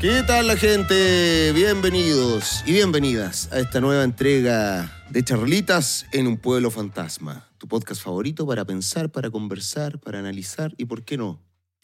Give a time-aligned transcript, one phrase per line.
[0.00, 1.52] ¿Qué tal la gente?
[1.54, 7.48] Bienvenidos y bienvenidas a esta nueva entrega de Charlitas en un pueblo fantasma.
[7.58, 11.42] Tu podcast favorito para pensar, para conversar, para analizar y, ¿por qué no?,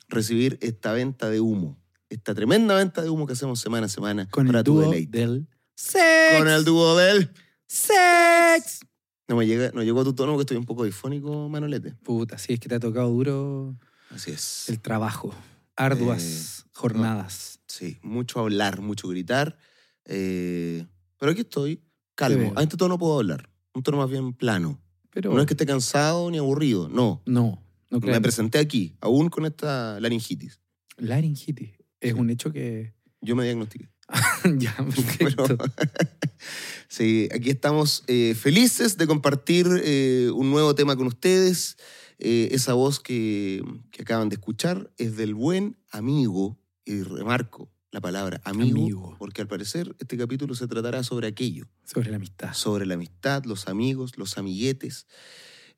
[0.09, 1.79] recibir esta venta de humo.
[2.11, 4.82] Esta tremenda venta de humo que hacemos semana a semana Con para el tu dúo
[4.90, 5.18] deleite.
[5.18, 6.39] del sex.
[6.39, 7.31] Con el dúo del...
[7.67, 8.81] sex.
[9.26, 11.94] No me llega, no llegó a tu tono porque estoy un poco difónico, Manolete.
[12.03, 13.75] Puta, sí, es que te ha tocado duro
[14.11, 14.68] Así es.
[14.68, 15.35] el trabajo.
[15.76, 17.61] Arduas Eh, jornadas.
[17.67, 19.57] Sí, mucho hablar, mucho gritar.
[20.04, 20.86] eh,
[21.18, 21.81] pero aquí estoy,
[22.17, 22.53] calmo.
[22.57, 23.48] A este tono puedo hablar.
[23.75, 24.81] Un tono más bien plano.
[25.11, 27.22] Pero No es que esté cansado ni aburrido, no.
[27.26, 28.12] no, no creo.
[28.14, 30.58] Me presenté aquí, aún con esta laringitis.
[30.96, 31.71] Laringitis.
[32.00, 32.19] Es Sí.
[32.19, 32.92] un hecho que...
[33.20, 33.89] Yo me diagnostiqué.
[34.59, 34.75] ya,
[35.19, 35.64] Pero, perfecto.
[36.89, 41.77] sí, aquí estamos eh, felices de compartir eh, un nuevo tema con ustedes.
[42.25, 48.01] Eh, esa voz que, que acaban de escuchar es del buen amigo, y remarco la
[48.01, 49.17] palabra amigo, Amigo.
[49.19, 52.53] porque al parecer este capítulo se tratará sobre aquello, Sobre la amistad.
[52.55, 55.06] sobre la amistad, los amigos, los amiguetes.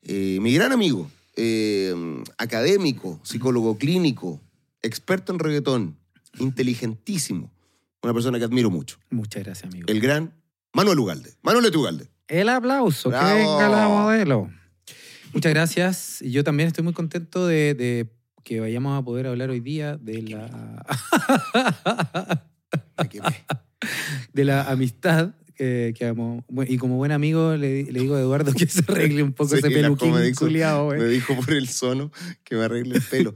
[0.03, 1.93] Eh, mi gran amigo, eh,
[2.37, 4.39] académico, psicólogo clínico,
[4.83, 5.97] experto en reggaetón,
[6.39, 7.51] inteligentísimo,
[8.03, 9.87] una persona que admiro mucho, Muchas gracias, amigo.
[9.89, 10.31] el gran
[10.73, 11.33] Manuel Ugalde.
[11.41, 12.07] Manuel Ugalde.
[12.27, 14.49] El aplauso, que venga la modelo.
[15.35, 16.19] Muchas gracias.
[16.21, 18.07] Yo también estoy muy contento de, de
[18.43, 20.85] que vayamos a poder hablar hoy día de la,
[22.97, 23.09] Me
[24.33, 25.35] de la amistad.
[25.57, 26.43] Que, que amo.
[26.49, 29.49] Bueno, Y como buen amigo le, le digo a Eduardo que se arregle un poco
[29.55, 30.99] Sí, ese peluquín como dijo- culiao, güey.
[30.99, 32.11] Me dijo por el sono
[32.43, 33.33] que me arregle el pelo.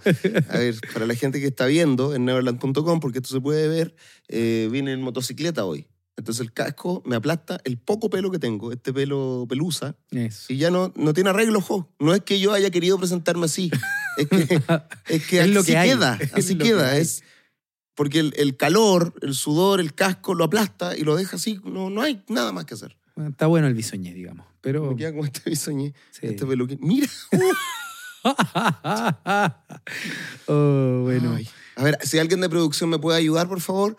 [0.50, 3.95] A ver, para la gente que está viendo en neverland.com, porque esto se puede ver,
[4.27, 5.88] eh, vine en motocicleta hoy.
[6.19, 10.51] Entonces el casco me aplasta el poco pelo que tengo, este pelo pelusa, Eso.
[10.51, 11.89] y ya no, no tiene arreglo, jo.
[11.97, 13.71] No es que yo haya querido presentarme así,
[14.17, 14.37] es que,
[15.07, 15.89] es que Es lo así que hay.
[15.91, 16.91] queda, Es así lo que queda.
[16.91, 17.01] hay.
[17.01, 17.23] Es
[17.95, 21.89] porque el, el calor, el sudor, el casco lo aplasta y lo deja así, no,
[21.89, 22.97] no hay nada más que hacer.
[23.15, 24.45] Bueno, Está bueno el bisoñé, digamos.
[24.61, 24.89] Pero.
[24.91, 26.19] Me queda como este bisoñé, sí.
[26.27, 26.79] este peluquín.
[26.81, 27.08] Mira.
[30.47, 31.35] oh, bueno.
[31.35, 31.47] Ay.
[31.75, 33.95] A ver, si alguien de producción me puede ayudar, por favor.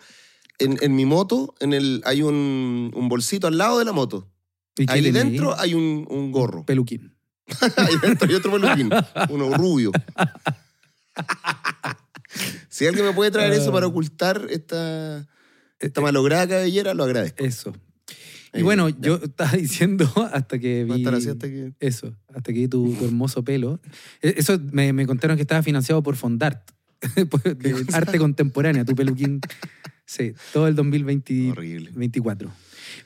[0.63, 4.29] En, en mi moto, en el, hay un, un bolsito al lado de la moto.
[4.77, 6.65] ¿Y qué Ahí dentro hay un, un gorro.
[6.65, 7.15] Peluquín.
[7.77, 8.89] Ahí dentro hay otro peluquín,
[9.29, 9.91] uno rubio.
[12.69, 15.27] si alguien me puede traer eso para ocultar esta,
[15.79, 17.43] esta malograda cabellera, lo agradezco.
[17.43, 17.73] Eso.
[18.53, 18.97] Y Eh, bueno, ya.
[19.01, 21.05] yo estaba diciendo hasta que vi.
[21.05, 21.73] hasta que...
[21.79, 23.79] Eso, hasta que vi tu, tu hermoso pelo.
[24.21, 26.71] E- Eso me, me contaron que estaba financiado por Fondart,
[27.93, 29.41] arte contemporánea, tu peluquín.
[30.11, 31.53] Sí, todo el 2024.
[31.53, 31.91] Horrible.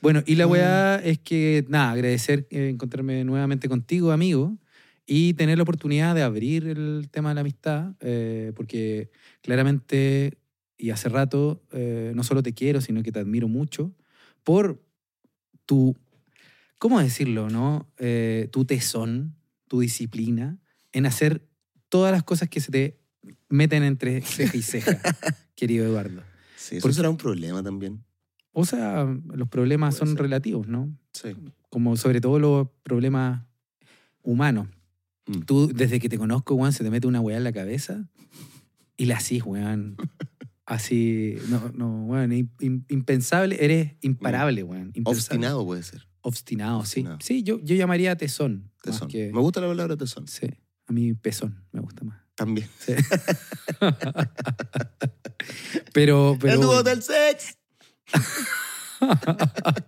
[0.01, 4.57] Bueno, y la weá es que, nada, agradecer eh, encontrarme nuevamente contigo, amigo,
[5.05, 9.11] y tener la oportunidad de abrir el tema de la amistad, eh, porque
[9.43, 10.39] claramente,
[10.79, 13.93] y hace rato, eh, no solo te quiero, sino que te admiro mucho
[14.43, 14.81] por
[15.67, 15.95] tu,
[16.79, 17.87] ¿cómo decirlo, no?
[17.99, 19.35] Eh, tu tesón,
[19.67, 20.57] tu disciplina
[20.91, 21.43] en hacer
[21.87, 22.97] todas las cosas que se te
[23.47, 24.99] meten entre ceja y ceja,
[25.55, 26.34] querido Eduardo.
[26.65, 28.03] Sí, eso Porque- será un problema también.
[28.53, 30.21] O sea, los problemas Puede son ser.
[30.23, 30.97] relativos, ¿no?
[31.13, 31.29] Sí.
[31.69, 33.45] Como sobre todo los problemas
[34.23, 34.67] humanos.
[35.27, 35.39] Mm.
[35.41, 38.09] Tú, desde que te conozco, Juan, se te mete una weá en la cabeza
[38.97, 39.97] y la así, weón.
[40.67, 44.87] Así, no, no, weón, im- im- impensable, eres imparable, weón.
[44.95, 45.11] impensable.
[45.19, 46.07] Obstinado puede ser.
[46.21, 47.01] Obstinado, sí.
[47.01, 47.17] Obstinado.
[47.21, 48.71] Sí, yo, yo llamaría tesón.
[48.81, 49.07] Tesón.
[49.07, 50.27] que- Me gusta la palabra tesón.
[50.27, 50.47] sí,
[50.87, 52.19] a mí pezón me gusta más.
[52.35, 52.69] También.
[52.79, 52.93] Sí.
[55.93, 56.83] pero, pero el dúo bueno.
[56.83, 57.57] del sex.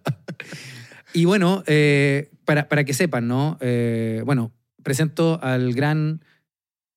[1.14, 3.58] Y bueno, eh, para, para que sepan, ¿no?
[3.60, 4.52] Eh, bueno,
[4.84, 6.24] presento al gran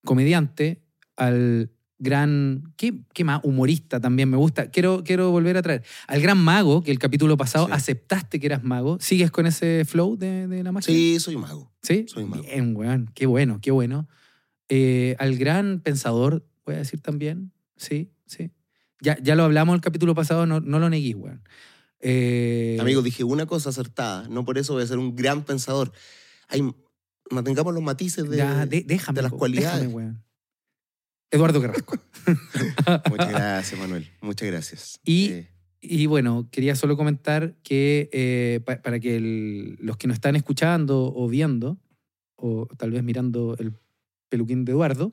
[0.04, 0.82] comediante,
[1.16, 2.74] al gran.
[2.76, 3.40] ¿qué, qué más?
[3.44, 4.70] Humorista también me gusta.
[4.70, 5.84] Quiero, quiero volver a traer.
[6.06, 7.72] Al gran mago, que el capítulo pasado Sí.
[7.72, 8.98] aceptaste que eras mago.
[9.00, 10.92] ¿Sigues con ese flow de, de la magia?
[10.92, 11.72] Sí, soy mago.
[11.82, 12.04] ¿Sí?
[12.06, 12.42] soy mago.
[12.42, 13.10] Bien, weón.
[13.14, 14.06] Qué bueno, qué bueno.
[14.70, 17.52] Eh, al gran pensador, voy a decir también.
[17.76, 18.50] Sí, sí.
[19.02, 21.42] Ya, ya lo hablamos el capítulo pasado, no, no lo neguís, weón.
[22.00, 24.26] Eh, Amigo, dije una cosa acertada.
[24.28, 25.92] No por eso voy a ser un gran pensador.
[26.48, 26.62] Hay,
[27.30, 29.80] mantengamos los matices de, ya, de- déjame, de las po, cualidades.
[29.80, 30.24] déjame, weón.
[31.30, 31.96] Eduardo Carrasco.
[33.10, 34.08] Muchas gracias, Manuel.
[34.20, 35.00] Muchas gracias.
[35.04, 35.48] Y- Eh,
[35.82, 40.36] Y bueno, quería solo comentar que eh, pa- para que el- los que nos están
[40.36, 41.78] escuchando o viendo,
[42.36, 43.72] o tal vez mirando el
[44.30, 45.12] peluquín de Eduardo,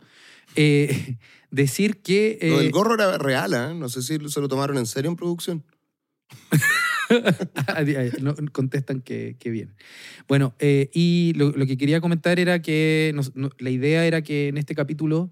[0.56, 1.18] eh,
[1.52, 2.38] decir que...
[2.42, 3.74] lo del eh, gorro era real, ¿eh?
[3.76, 5.66] No sé si se lo tomaron en serio en producción.
[8.22, 9.76] no, contestan que, que bien.
[10.28, 14.22] Bueno, eh, y lo, lo que quería comentar era que nos- no- la idea era
[14.22, 15.32] que en este capítulo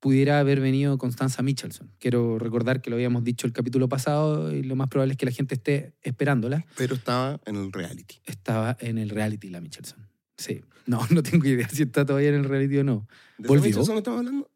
[0.00, 1.90] pudiera haber venido Constanza Michelson.
[1.98, 5.24] Quiero recordar que lo habíamos dicho el capítulo pasado y lo más probable es que
[5.24, 6.66] la gente esté esperándola.
[6.76, 8.16] Pero estaba en el reality.
[8.26, 10.06] Estaba en el reality la Michelson.
[10.36, 10.60] Sí.
[10.86, 13.08] No, no tengo idea si está todavía en el reality o no.
[13.38, 13.70] ¿De ¿Volvió?
[13.70, 14.50] Michelson estamos hablando?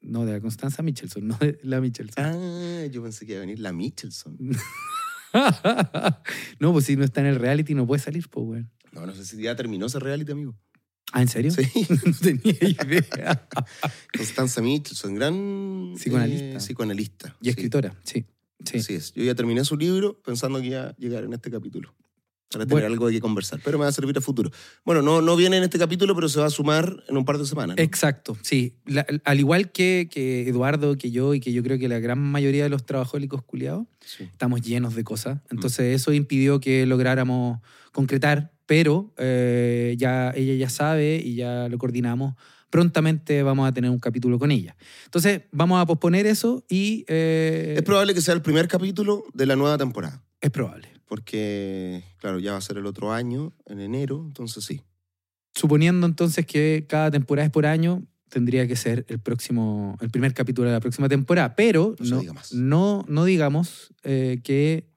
[0.00, 2.24] No, de la Constanza Michelson, no de la Michelson.
[2.24, 4.38] Ah, yo pensé que iba a venir la Michelson.
[6.58, 8.70] no, pues si no está en el reality no puede salir, pues, weón.
[8.92, 10.56] No, no sé si ya terminó ese reality, amigo.
[11.12, 11.50] Ah, ¿en serio?
[11.50, 11.62] Sí.
[12.06, 13.48] no tenía idea.
[14.16, 16.44] Constanza Michelson, gran Psicoanalista.
[16.46, 17.36] eh, psicoanalista.
[17.40, 18.24] Y Sí, escritora, sí.
[18.64, 18.78] Sí.
[18.78, 19.12] Así es.
[19.12, 21.94] Yo ya terminé su libro pensando que iba a llegar en este capítulo.
[22.54, 22.86] Para tener Bueno.
[22.94, 23.60] algo de qué conversar.
[23.64, 24.50] Pero me va a servir a futuro.
[24.84, 27.36] Bueno, no, no viene en este capítulo, pero se va a sumar en un par
[27.38, 27.76] de semanas.
[27.76, 27.82] ¿no?
[27.82, 28.76] Exacto, sí.
[28.86, 32.18] La- al igual que, que Eduardo, que yo y que yo creo que la gran
[32.20, 34.24] mayoría de los trabajólicos culiados, Sí.
[34.24, 35.40] estamos llenos de cosas.
[35.50, 37.60] Entonces eso impidió que lográramos
[37.92, 42.34] concretar, pero eh, ya ella ya sabe y ya lo coordinamos.
[42.70, 44.76] Prontamente vamos a tener un capítulo con ella.
[45.04, 49.46] Entonces vamos a posponer eso y eh, Es probable que sea el primer capítulo de
[49.46, 50.22] la nueva temporada.
[50.40, 50.88] es probable.
[51.14, 54.80] Porque, claro, ya va a ser el otro año, en enero, entonces sí.
[55.54, 60.34] Suponiendo entonces que cada temporada es por año, tendría que ser el próximo, el primer
[60.34, 61.54] capítulo de la próxima temporada.
[61.54, 64.88] Pero No no, diga no, no digamos eh, que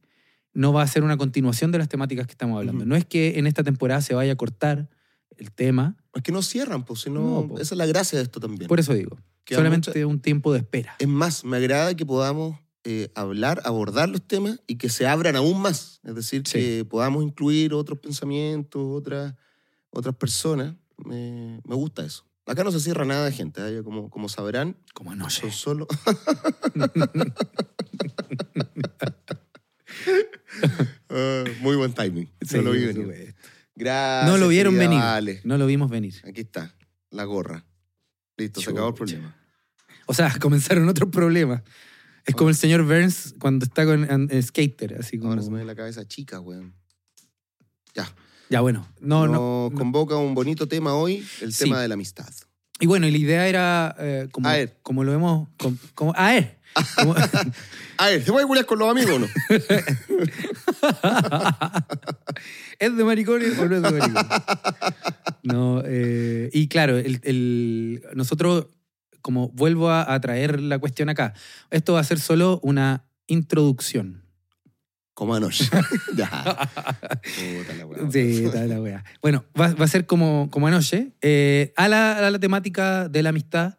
[0.56, 2.84] no va a ser una continuación de las temáticas que estamos hablando.
[2.84, 4.90] No es que en esta temporada se vaya a cortar
[5.38, 8.40] el tema, Es que no cierran, pues, sino, No, esa es la gracia de esto
[8.40, 8.68] también.
[8.68, 9.20] por eso digo.
[9.44, 10.96] Queda solamente un tiempo de espera.
[10.98, 12.58] Es más, me agrada que podamos
[12.90, 16.00] eh, hablar, abordar los temas y que se abran aún más.
[16.06, 16.54] Es decir, Sí.
[16.60, 19.36] que podamos incluir otros pensamientos, otras,
[19.90, 20.74] otras personas.
[20.98, 22.24] Me, me gusta eso.
[22.46, 23.84] Acá no se cierra nada de gente, ¿eh?
[23.84, 24.78] como, como sabrán.
[24.94, 25.58] Como no Son sé.
[25.58, 25.86] solo.
[31.10, 32.30] Ah, muy buen timing.
[32.42, 33.36] Sí, no lo vi venir.
[33.76, 34.32] Gracias.
[34.32, 35.04] No lo vieron querida venir.
[35.04, 35.42] Vale.
[35.44, 36.16] No lo vimos venir.
[36.26, 36.76] Aquí está,
[37.12, 37.66] la gorra.
[38.38, 39.06] Listo, se acabó el Chucha.
[39.16, 39.36] problema.
[40.06, 41.64] O sea, comenzaron otros problemas.
[42.28, 45.32] Es como el señor Burns cuando está con an- eh, Skater, así como...
[45.32, 46.74] Ahora se me ve la cabeza chica, weón.
[47.96, 48.08] Ya.
[48.50, 48.88] Ya, bueno.
[49.00, 49.78] No, Nos no, no.
[49.78, 51.64] convoca un bonito tema hoy, el Sí.
[51.66, 52.30] tema de la amistad.
[52.80, 54.78] Y bueno, y la idea era, eh, como, A ver.
[54.84, 55.48] como lo hemos...
[55.58, 56.58] com- Como, a ver.
[56.96, 57.16] Como-
[57.98, 59.28] A ver, ¿se puede culiar con los amigos o no?
[62.80, 64.26] ¿Es de maricones o no es de maricones?
[65.44, 68.68] No, eh, y claro, el, el- nosotros,
[69.28, 71.34] como vuelvo a, a traer la cuestión acá,
[71.70, 74.24] esto va a ser solo una introducción.
[75.14, 75.70] Como anoche.
[76.16, 76.30] ya.
[76.46, 78.10] Puta la.
[78.10, 79.04] Sí, la wea.
[79.22, 83.22] Bueno, va, va a ser como, como anoche, eh, a, la, a la temática de
[83.22, 83.78] la amistad,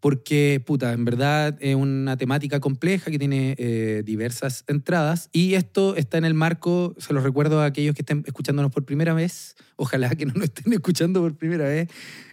[0.00, 5.94] porque, puta, en verdad es una temática compleja que tiene eh, diversas entradas y esto
[5.96, 9.56] está en el marco, se los recuerdo a aquellos que estén escuchándonos por primera vez,
[9.76, 11.88] ojalá que no nos estén escuchando por primera vez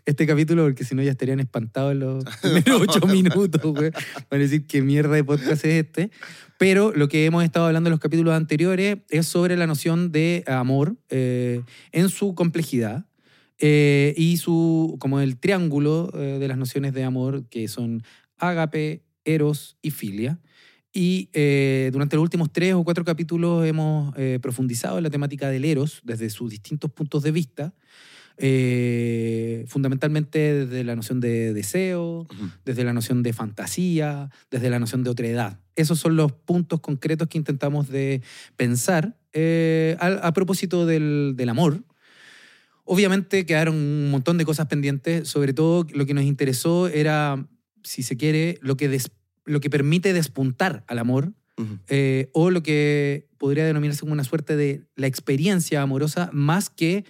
[0.05, 3.91] este capítulo, porque si no ya estarían espantados en los primeros ocho minutos, güey.
[3.91, 6.11] Van a decir qué mierda de podcast es este.
[6.57, 10.43] Pero lo que hemos estado hablando en los capítulos anteriores es sobre la noción de
[10.47, 11.61] amor eh,
[11.91, 13.05] en su complejidad
[13.59, 18.03] eh, y su, como el triángulo eh, de las nociones de amor que son
[18.37, 20.39] ágape, eros y filia.
[20.93, 25.49] Y eh, durante los últimos tres o cuatro capítulos hemos eh, profundizado en la temática
[25.49, 27.73] del eros desde sus distintos puntos de vista,
[28.37, 32.49] eh, fundamentalmente desde la noción de deseo, Ujú.
[32.65, 35.59] desde la noción de fantasía, desde la noción de otra edad.
[35.75, 38.21] Esos son los puntos concretos que intentamos de
[38.55, 41.83] pensar eh, a, a propósito del, del amor.
[42.87, 47.45] Obviamente quedaron un montón de cosas pendientes, sobre todo lo que nos interesó era,
[47.83, 49.11] si se quiere, lo que, des-
[49.45, 51.33] lo que permite despuntar al amor,
[51.87, 57.03] eh, o lo que podría denominarse como una suerte de la experiencia amorosa más que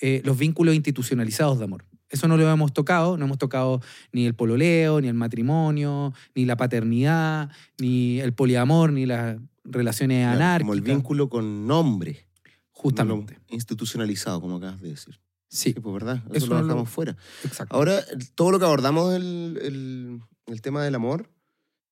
[0.00, 1.84] eh, los vínculos institucionalizados de amor.
[2.10, 3.80] Eso no lo hemos tocado, no hemos tocado
[4.12, 7.50] ni el pololeo, ni el matrimonio, ni la paternidad,
[7.80, 10.60] ni el poliamor, ni las relaciones anárquicas.
[10.60, 12.26] Como el vínculo con nombre.
[12.72, 13.38] Justamente.
[13.48, 15.18] no institucionalizado, como acabas de decir.
[15.54, 16.22] Sí, Sí, pues verdad.
[16.26, 17.16] Eso, Eso lo dejamos fuera.
[17.44, 17.74] exacto.
[17.74, 21.30] Ahora, todo lo que abordamos el, el tema del amor,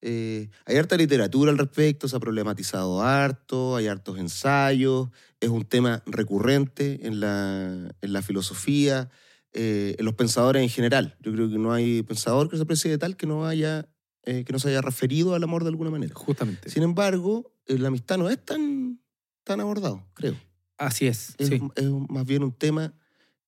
[0.04, 5.64] eh, hay harta literatura al respecto, se ha problematizado harto, hay hartos ensayos, es un
[5.64, 9.10] tema recurrente en la, en la filosofía,
[9.52, 11.16] eh, en los pensadores en general.
[11.20, 13.88] Yo creo que no hay pensador que se aprecie de tal que no, haya,
[14.24, 16.14] eh, que no se haya referido al amor de alguna manera.
[16.16, 16.68] Justamente.
[16.68, 19.00] Sin embargo, la amistad no es tan,
[19.44, 20.34] tan abordado, creo.
[20.78, 21.36] Así es.
[21.38, 21.60] Es, sí.
[21.76, 22.92] es más bien un tema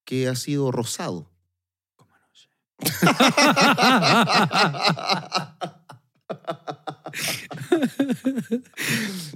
[0.04, 1.30] que ha sido rozado.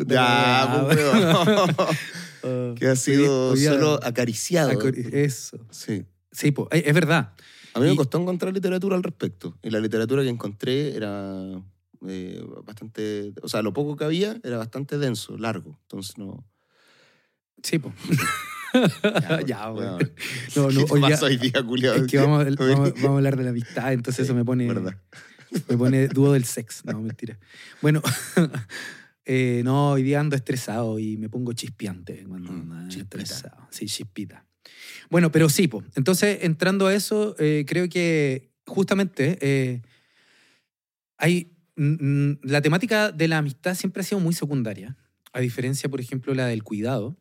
[0.06, 1.74] ya, pues, weón.
[2.44, 4.70] Ah, que ha sido solo acariciado.
[4.72, 5.58] acor- Eso.
[5.70, 6.04] Sí.
[6.30, 7.32] Sí, po, es verdad.
[7.74, 9.56] A mí me Y- costó encontrar literatura al respecto.
[9.62, 11.60] Y la literatura que encontré era
[12.06, 13.32] eh, bastante.
[13.42, 15.78] O sea, lo poco que había era bastante denso, largo.
[15.82, 16.44] Entonces no.
[17.62, 17.94] Sí, pues.
[19.46, 19.96] ya, bueno.
[19.96, 19.98] bueno.
[20.56, 21.94] No, no, ¿Qué hoy día- hoy día, culiao?
[21.96, 24.44] Es que vamos, a- Hoy- vamos, vamos a hablar de la amistad, entonces eso me
[24.44, 24.96] pone, Verdad.
[25.68, 26.84] me pone dudo del sex.
[26.84, 27.38] No, mentira.
[27.82, 28.02] Bueno,
[29.24, 33.66] eh, no, hoy día ando estresado y me pongo chispeante cuando Mm, estresado.
[33.70, 34.44] Sí, chispita.
[35.10, 35.82] Bueno, pero sí, po.
[35.96, 39.82] entonces entrando a eso, eh, creo que justamente eh,
[41.16, 41.52] hay.
[41.76, 44.96] la temática de la amistad siempre ha sido muy secundaria,
[45.32, 47.16] a diferencia, por ejemplo, la del cuidado,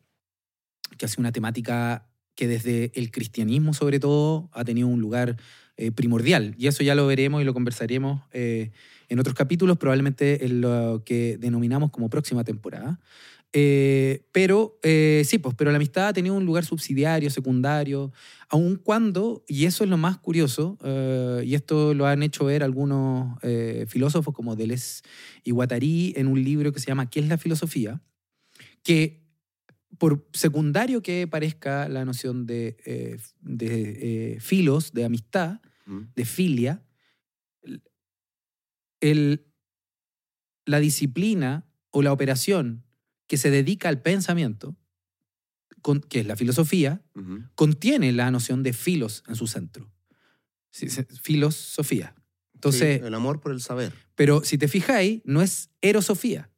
[0.98, 5.36] que ha una temática que desde el cristianismo, sobre todo, ha tenido un lugar
[5.76, 6.54] eh, primordial.
[6.58, 8.70] Y eso ya lo veremos y lo conversaremos eh,
[9.08, 13.00] en otros capítulos, probablemente en lo que denominamos como próxima temporada.
[13.52, 18.12] Eh, pero sí, pues, pero la amistad ha tenido un lugar subsidiario, secundario,
[18.50, 20.78] aun cuando, y eso es lo más curioso,
[21.42, 23.38] y esto lo han hecho ver algunos
[23.86, 25.02] filósofos como Deleuze
[25.44, 28.02] y Guattari en un libro que se llama ¿Qué es la filosofía?
[28.82, 29.27] que
[29.98, 36.02] por secundario que parezca la noción de, eh, de eh, filos, de amistad, Mm.
[36.14, 36.82] de filia,
[39.00, 39.46] el,
[40.66, 42.84] la disciplina o la operación
[43.26, 44.76] que se dedica al pensamiento,
[45.82, 47.02] con- que es la filosofía,
[47.54, 49.90] contiene la noción de filos en su centro.
[50.70, 52.14] Sí, se- filosofía.
[52.54, 53.92] Entonces, Sí, el amor por el saber.
[54.14, 56.50] pero si te fijáis, no es erosofía,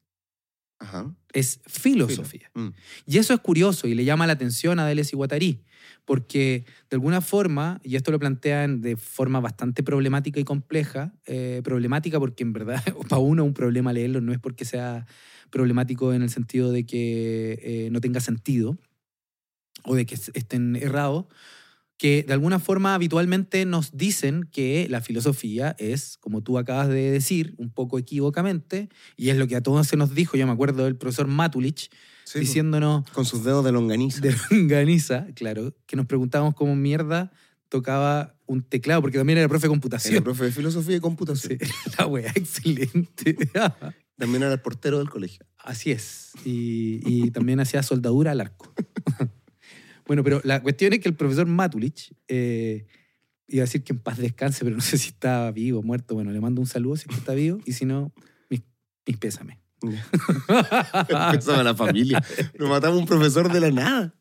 [0.81, 1.15] Ajá.
[1.33, 2.51] es filosofía.
[2.55, 2.69] Mm.
[3.07, 5.63] Y eso es curioso y le llama la atención a Deleuze y Guattari,
[6.05, 11.61] porque de alguna forma, y esto lo plantean de forma bastante problemática y compleja, eh,
[11.63, 15.07] problemática porque en verdad para uno un problema leerlo no es porque sea
[15.51, 18.79] problemático en el sentido de que eh, no tenga sentido
[19.85, 21.27] o de que est- estén errados,
[22.01, 27.11] que de alguna forma habitualmente nos dicen que la filosofía es, como tú acabas de
[27.11, 28.89] decir, un poco equívocamente,
[29.19, 31.91] y es lo que a todos se nos dijo, yo me acuerdo del profesor Matulich,
[32.25, 34.21] Sí, diciéndonos Con sus dedos de longaniza.
[34.21, 37.33] de longaniza, claro, que nos preguntábamos cómo mierda
[37.69, 40.25] tocaba un teclado, porque también era profe de Era computación.
[40.25, 41.59] profe de filosofía y computación.
[41.61, 41.67] Sí,
[41.99, 43.37] la wea, excelente.
[44.17, 45.45] También era el portero del colegio.
[45.59, 46.33] Así es.
[46.45, 48.73] Y, y también hacía soldadura al arco.
[50.11, 52.85] bueno, pero la cuestión es que el profesor Matulich, eh,
[53.47, 56.17] iba a decir que en paz descanse, pero no sé si está vivo o muerto.
[56.17, 58.13] Bueno, le mando un saludo si está vivo, y si no,
[58.49, 58.61] mis,
[59.07, 59.59] mis pésames.
[59.81, 62.21] Empezaba la familia.
[62.59, 64.13] Nos matamos un profesor de la nada.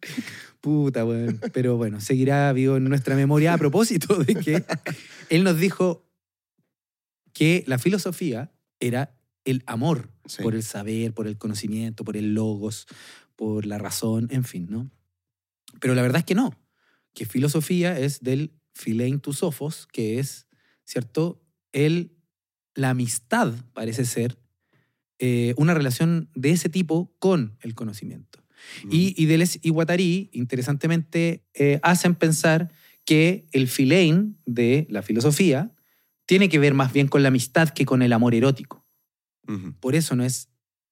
[0.62, 1.42] Puta, weón.
[1.54, 4.64] Pero bueno, seguirá vivo en nuestra memoria a propósito de que
[5.32, 6.08] él nos dijo
[7.34, 10.44] que la filosofía era el amor Sí.
[10.44, 12.86] por el saber, por el conocimiento, por el logos,
[13.36, 14.92] por la razón, en fin, ¿no?
[15.80, 16.60] Pero la verdad es que no,
[17.14, 20.48] que filosofía es del filein tu sophos, que es,
[20.86, 21.44] ¿cierto?
[21.72, 22.16] El,
[22.76, 24.40] la amistad, parece ser,
[25.20, 28.40] eh, una relación de ese tipo con el conocimiento.
[28.90, 32.72] Y, y Deleuze y Guattari, interesantemente, eh, hacen pensar
[33.06, 35.74] que el filein de la filosofía
[36.26, 38.86] tiene que ver más bien con la amistad que con el amor erótico.
[39.80, 40.50] Por eso no es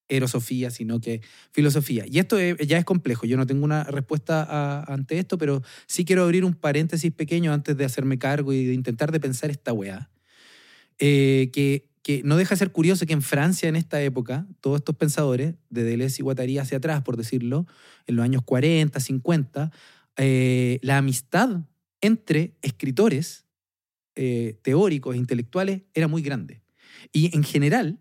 [0.10, 1.22] erosofía, sino que
[1.52, 2.06] filosofía.
[2.08, 3.26] Y esto es- ya es complejo.
[3.26, 7.54] Yo no tengo una respuesta a- ante esto, pero sí quiero abrir un paréntesis pequeño
[7.54, 10.10] antes de hacerme cargo y de intentar de pensar esta weá.
[11.00, 14.78] Eh, que, que no deja de ser curioso que en Francia en esta época, todos
[14.78, 17.68] estos pensadores, de Deleuze y Guattari hacia atrás, por decirlo,
[18.08, 19.72] en los años 40, 50,
[20.18, 21.62] eh, la amistad
[22.02, 23.46] entre escritores
[24.16, 26.62] eh, teóricos e intelectuales era muy grande.
[27.12, 28.00] Y en general,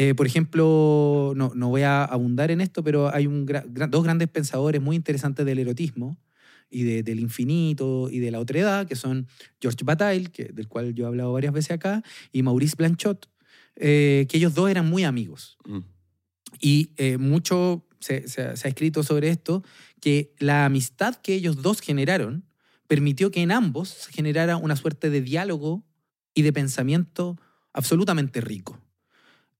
[0.00, 3.90] eh, por ejemplo, no, no voy a abundar en esto, pero hay un gra- gra-
[3.90, 6.16] dos grandes pensadores muy interesantes del erotismo
[6.70, 9.26] y de- del infinito y de la otredad, que son
[9.60, 13.28] George Bataille, que, del cual yo he hablado varias veces acá, y Maurice Blanchot,
[13.74, 15.58] eh, que ellos dos eran muy amigos.
[15.66, 15.78] Mm.
[16.60, 19.64] Y eh, mucho se, se ha- se ha escrito sobre esto,
[20.00, 22.44] que la amistad que ellos dos generaron
[22.86, 25.84] permitió que en ambos se generara una suerte de diálogo
[26.34, 27.36] y de pensamiento
[27.72, 28.78] absolutamente rico.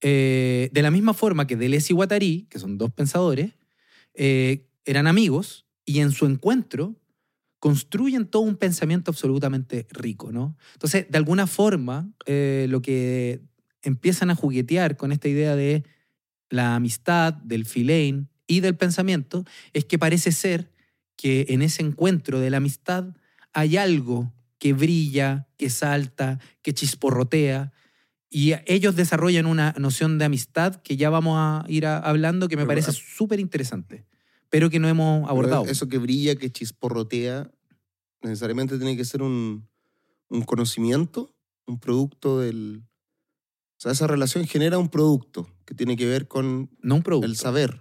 [0.00, 3.52] Eh, de la misma forma que Deleuze y Guattari, que son dos pensadores,
[4.14, 6.96] eh, eran amigos y en su encuentro
[7.58, 10.56] construyen todo un pensamiento absolutamente rico, ¿no?
[10.74, 13.42] Entonces, de alguna forma, eh, lo que
[13.82, 15.84] empiezan a juguetear con esta idea de
[16.50, 20.72] la amistad, del filein y del pensamiento, es que parece ser
[21.16, 23.16] que en ese encuentro de la amistad
[23.52, 27.72] hay algo que brilla, que salta, que chisporrotea,
[28.30, 32.56] y ellos desarrollan una noción de amistad que ya vamos a ir a- hablando, que
[32.56, 34.04] me Pero, parece súper interesante,
[34.50, 35.64] pero que no hemos abordado.
[35.64, 37.50] Eso que brilla, que chisporrotea,
[38.22, 39.68] necesariamente tiene que ser un,
[40.28, 41.34] un conocimiento,
[41.66, 42.82] un producto del...
[43.78, 47.26] O sea, esa relación genera un producto que tiene que ver con No un producto,
[47.28, 47.80] el saber.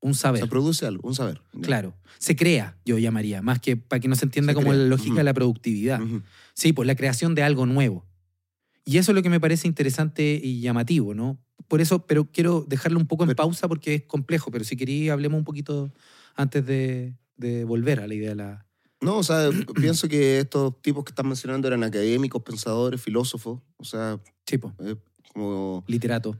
[0.00, 0.40] un saber.
[0.42, 1.42] Se produce algo, un saber.
[1.52, 1.60] Ya.
[1.60, 1.94] Claro.
[2.18, 4.78] Se crea, yo llamaría, más que para que no se entienda Se como crea.
[4.82, 5.16] la lógica Ujú.
[5.18, 6.00] de la productividad.
[6.02, 6.22] Ujú.
[6.54, 8.06] Sí, pues la creación de algo nuevo.
[8.84, 11.38] Y eso es lo que me parece interesante y llamativo, ¿no?
[11.68, 14.76] Por eso, pero quiero dejarlo un poco en Pero- pausa porque es complejo, pero si
[14.76, 15.92] quería hablemos un poquito
[16.36, 18.66] antes de, de volver a la idea de la...
[19.00, 19.48] No, o sea,
[19.80, 24.96] pienso que estos tipos que están mencionando eran académicos, pensadores, filósofos, o sea, pues, eh,
[25.32, 26.38] como literato.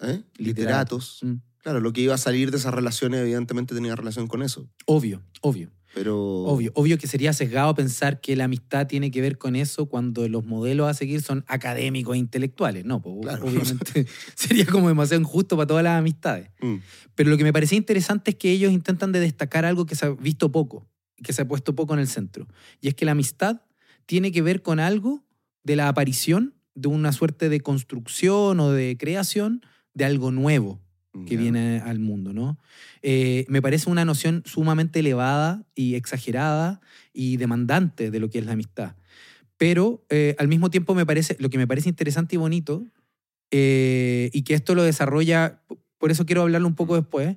[0.00, 0.22] ¿eh?
[0.36, 0.38] Literato.
[0.38, 1.18] literatos.
[1.22, 1.34] Mm.
[1.58, 5.22] Claro, lo que iba a salir de esas relaciones evidentemente tenía relación con eso, Obvio,
[5.42, 5.70] obvio.
[5.94, 6.16] Pero...
[6.44, 10.28] Obvio, obvio que sería sesgado pensar que la amistad tiene que ver con eso cuando
[10.28, 12.84] los modelos a seguir son académicos e intelectuales.
[12.84, 13.44] No, pues, Claro.
[13.44, 16.50] obviamente sería como demasiado injusto para todas las amistades.
[16.60, 16.76] Mm.
[17.14, 20.06] Pero lo que me parecía interesante es que ellos intentan de destacar algo que se
[20.06, 20.86] ha visto poco,
[21.22, 22.46] que se ha puesto poco en el centro.
[22.80, 23.62] Y es que la amistad
[24.06, 25.24] tiene que ver con algo
[25.62, 29.62] de la aparición de una suerte de construcción o de creación
[29.94, 30.81] de algo nuevo
[31.26, 32.58] que viene al mundo, ¿no?
[33.02, 36.80] Eh, me parece una noción sumamente elevada y exagerada
[37.12, 38.96] y demandante de lo que es la amistad.
[39.58, 42.86] Pero eh, al mismo tiempo me parece, lo que me parece interesante y bonito,
[43.50, 45.60] eh, y que esto lo desarrolla,
[45.98, 47.36] por eso quiero hablarlo un poco después,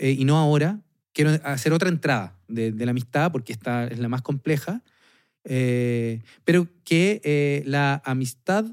[0.00, 0.80] y no ahora,
[1.12, 4.82] quiero hacer otra entrada de, de la amistad, porque esta es la más compleja,
[5.42, 8.64] pero que la amistad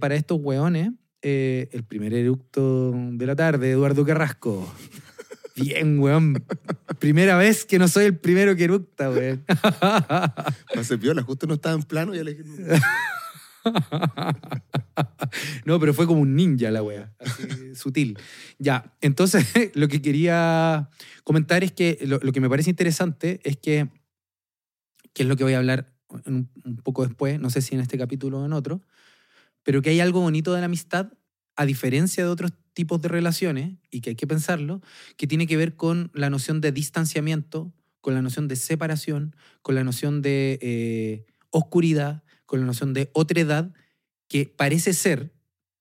[0.00, 0.90] para estos hueones,
[1.22, 4.72] eh, el primer eructo de la tarde, Eduardo Carrasco.
[5.54, 6.44] Bien, weón.
[6.98, 9.44] Primera vez que no soy el primero que eructa, weón.
[10.76, 12.44] Hace piola, justo no estaba en plano y ya le dije,
[15.64, 18.18] no, pero fue como un ninja la wea, así, sutil.
[18.58, 20.88] Ya, entonces lo que quería
[21.24, 23.88] comentar es que lo, lo que me parece interesante es que,
[25.12, 25.92] que es lo que voy a hablar
[26.26, 28.82] un, un poco después, no sé si en este capítulo o en otro,
[29.62, 31.12] pero que hay algo bonito de la amistad,
[31.56, 34.80] a diferencia de otros tipos de relaciones, y que hay que pensarlo,
[35.16, 39.74] que tiene que ver con la noción de distanciamiento, con la noción de separación, con
[39.74, 43.72] la noción de eh, oscuridad, con la noción de otredad,
[44.28, 45.32] que parece ser,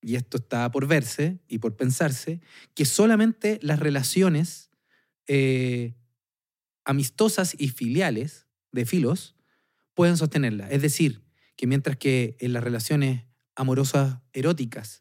[0.01, 2.41] y esto está por verse y por pensarse,
[2.73, 4.69] que solamente las relaciones
[5.27, 5.95] eh,
[6.85, 9.35] amistosas y filiales de filos
[9.93, 10.69] pueden sostenerla.
[10.69, 11.23] Es decir,
[11.55, 13.23] que mientras que en las relaciones
[13.55, 14.99] amorosas eróticas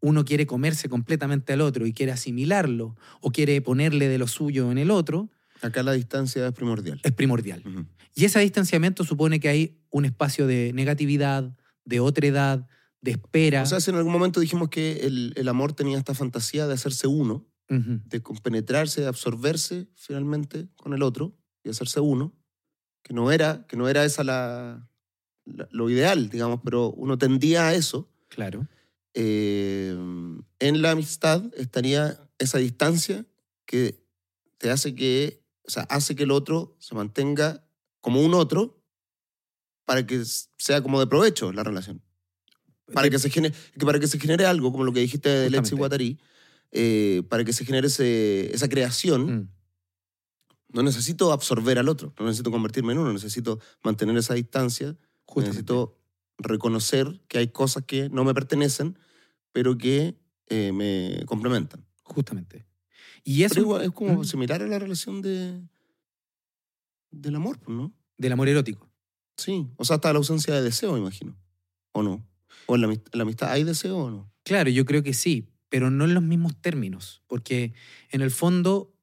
[0.00, 4.70] uno quiere comerse completamente al otro y quiere asimilarlo o quiere ponerle de lo suyo
[4.70, 5.28] en el otro,
[5.60, 7.00] acá la distancia es primordial.
[7.02, 7.64] es primordial.
[8.14, 11.52] Y ese distanciamiento supone que hay un espacio de negatividad,
[11.84, 12.68] de otredad,
[13.00, 13.62] de espera.
[13.62, 16.74] O sea, si en algún momento dijimos que el, el amor tenía esta fantasía de
[16.74, 22.32] hacerse uno, de compenetrarse, de absorberse finalmente con el otro y hacerse uno,
[23.02, 24.88] que no era, que no era esa la-
[25.70, 28.08] lo ideal, digamos, pero uno tendía a eso.
[28.28, 28.66] Claro.
[29.14, 29.94] eh,
[30.60, 33.24] en la amistad estaría esa distancia
[33.66, 34.04] que
[34.58, 37.64] te hace que, o sea, hace que el otro se mantenga
[38.00, 38.80] como un otro
[39.84, 40.22] para que
[40.58, 42.02] sea como de provecho la relación.
[42.92, 45.50] Para que se genere, que para que se genere algo, como lo que dijiste de
[45.50, 45.74] Letzi.
[45.74, 46.18] Guattari,
[46.70, 49.48] eh, para que se genere ese- esa creación, Mm,
[50.74, 54.96] no necesito absorber al otro, no necesito convertirme en uno, necesito mantener esa distancia,
[55.34, 55.48] justamente.
[55.50, 55.98] necesito
[56.38, 58.98] reconocer que hay cosas que no me pertenecen,
[59.52, 60.16] pero que
[60.48, 61.84] eh, me complementan.
[62.04, 62.66] Justamente.
[63.24, 65.62] Y eso Pero igual es como similar a la relación de,
[67.10, 67.94] del amor, pues, ¿no?
[68.16, 68.90] del amor erótico.
[69.36, 71.36] Sí, o sea, hasta la ausencia de deseo, imagino.
[71.92, 72.26] ¿O no?
[72.66, 74.32] ¿O en la, en la amistad hay deseo o no?
[74.42, 77.72] Claro, yo creo que sí, pero no en los mismos términos, porque
[78.10, 78.94] en el fondo,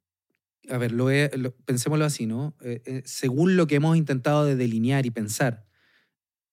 [0.69, 1.07] a ver, lo
[1.37, 2.55] lo- pensémoslo así, ¿no?
[2.61, 5.65] Eh, eh, según lo que hemos intentado de delinear y pensar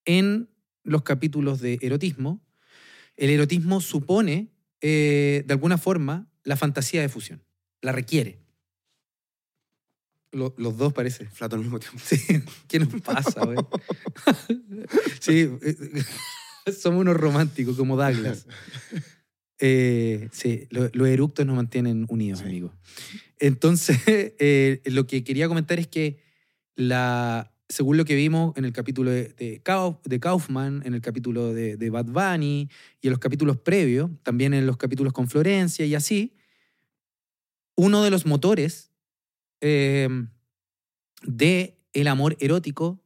[0.05, 0.49] en
[0.85, 2.45] los capítulos de erotismo,
[3.17, 7.43] el erotismo supone, eh, de alguna forma, la fantasía de fusión,
[7.83, 8.41] la requiere.
[10.33, 11.27] Lo- los dos parece.
[11.33, 11.99] Flato al mismo tiempo.
[12.03, 12.19] Sí,
[12.69, 13.59] ¿qué nos pasa, güey?
[15.21, 15.77] sí, eh,
[16.73, 18.47] somos unos románticos como Douglas.
[19.59, 22.47] Eh, sí, lo- los eructos nos mantienen unidos, Sí.
[22.47, 22.73] amigos.
[23.39, 26.19] Entonces, eh, lo que quería comentar es que,
[26.75, 31.01] la, según lo que vimos en el capítulo de, de, Kauf- de Kaufman, en el
[31.01, 32.69] capítulo de, de Bad Bunny
[33.01, 36.35] y en los capítulos previos, también en los capítulos con Florencia y así,
[37.75, 38.91] uno de los motores
[39.61, 40.09] eh,
[41.23, 43.03] de el amor erótico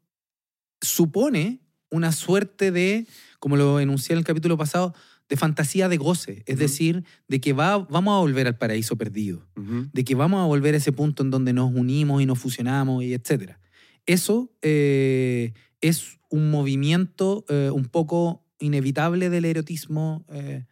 [0.81, 3.07] supone una suerte de,
[3.39, 4.95] como lo enuncié en el capítulo pasado,
[5.29, 6.43] de fantasía de goce.
[6.47, 9.47] Es decir, de que va, vamos a volver al paraíso perdido,
[9.93, 13.03] de que vamos a volver a ese punto en donde nos unimos y nos fusionamos
[13.05, 13.61] y etcétera.
[14.07, 20.65] Eso eh, es un movimiento eh, un poco inevitable del erotismo, eh,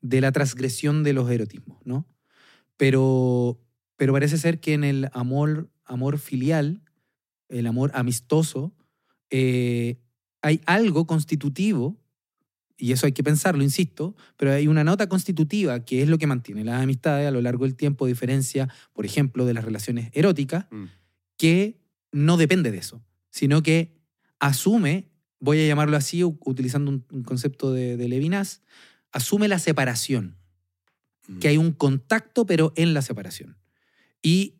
[0.00, 2.06] de la transgresión de los erotismos, ¿no?
[2.76, 3.58] Pero,
[3.96, 6.82] pero parece ser que en el amor, amor filial,
[7.48, 8.74] el amor amistoso,
[9.30, 11.96] hay algo constitutivo,
[12.76, 16.26] y eso hay que pensarlo, insisto, pero hay una nota constitutiva que es lo que
[16.26, 20.10] mantiene las amistades a lo largo del tiempo, a diferencia, por ejemplo, de las relaciones
[20.12, 20.84] eróticas, Mm.
[21.36, 21.81] que
[22.12, 23.92] no depende de eso, sino que
[24.38, 25.08] asume,
[25.40, 28.62] voy a llamarlo así, utilizando un, un concepto de, de Levinas,
[29.10, 30.36] asume la separación,
[31.28, 31.38] Mm.
[31.38, 33.56] que hay un contacto, pero en la separación.
[34.22, 34.56] Y,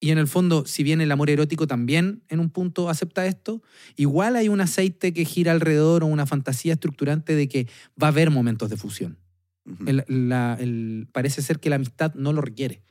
[0.00, 3.62] y en el fondo, si bien el amor erótico también en un punto acepta esto,
[3.94, 7.68] igual hay un aceite que gira alrededor o una fantasía estructurante de que
[8.02, 9.18] va a haber momentos de fusión.
[9.64, 9.84] Ujú.
[9.86, 12.82] El- la- el- parece ser que la amistad no lo requiere.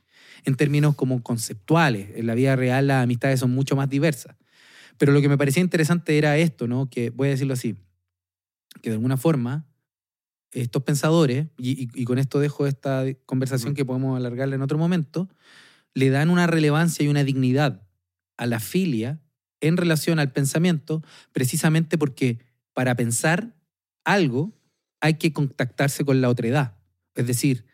[0.46, 4.36] En términos como conceptuales, en la vida real las amistades son mucho más diversas.
[4.96, 6.88] Pero lo que me parecía interesante era esto, ¿no?
[6.88, 7.76] Que voy a decirlo así,
[8.80, 9.66] que de alguna forma
[10.52, 14.78] estos pensadores, y, y- y con esto dejo esta conversación que podemos alargarla en otro
[14.78, 15.28] momento,
[15.92, 17.82] le dan una relevancia y una dignidad
[18.38, 19.20] a la filia
[19.60, 22.38] en relación al pensamiento, precisamente porque
[22.72, 23.54] para pensar
[24.04, 24.52] algo
[25.00, 26.76] hay que contactarse con la otredad.
[27.14, 27.66] Es decir,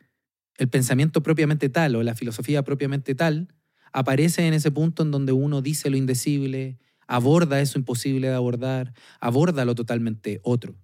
[0.56, 3.48] el pensamiento propiamente tal o la filosofía propiamente tal
[3.92, 8.94] aparece en ese punto en donde uno dice lo indecible, aborda eso imposible de abordar,
[9.20, 10.74] aborda lo totalmente otro.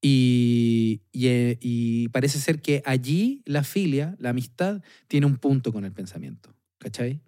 [0.00, 5.92] Y, eh, parece ser que allí la filia, la amistad, tiene un punto con el
[5.92, 6.54] pensamiento.
[6.78, 7.20] ¿Cachai?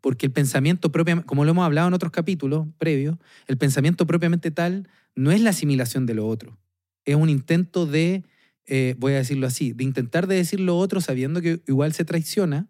[0.00, 4.50] Porque el pensamiento propiamente, como lo hemos hablado en otros capítulos previos, el pensamiento propiamente
[4.50, 6.58] tal no es la asimilación de lo otro.
[7.04, 8.24] Es un intento de,
[8.66, 12.04] eh, voy a decirlo así, de intentar de decir lo otro sabiendo que igual se
[12.04, 12.68] traiciona,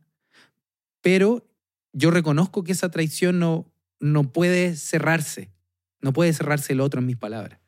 [1.01, 1.49] pero
[1.93, 5.51] yo reconozco que esa traición no, no puede cerrarse.
[6.03, 7.61] No puede cerrarse el otro en mis palabras.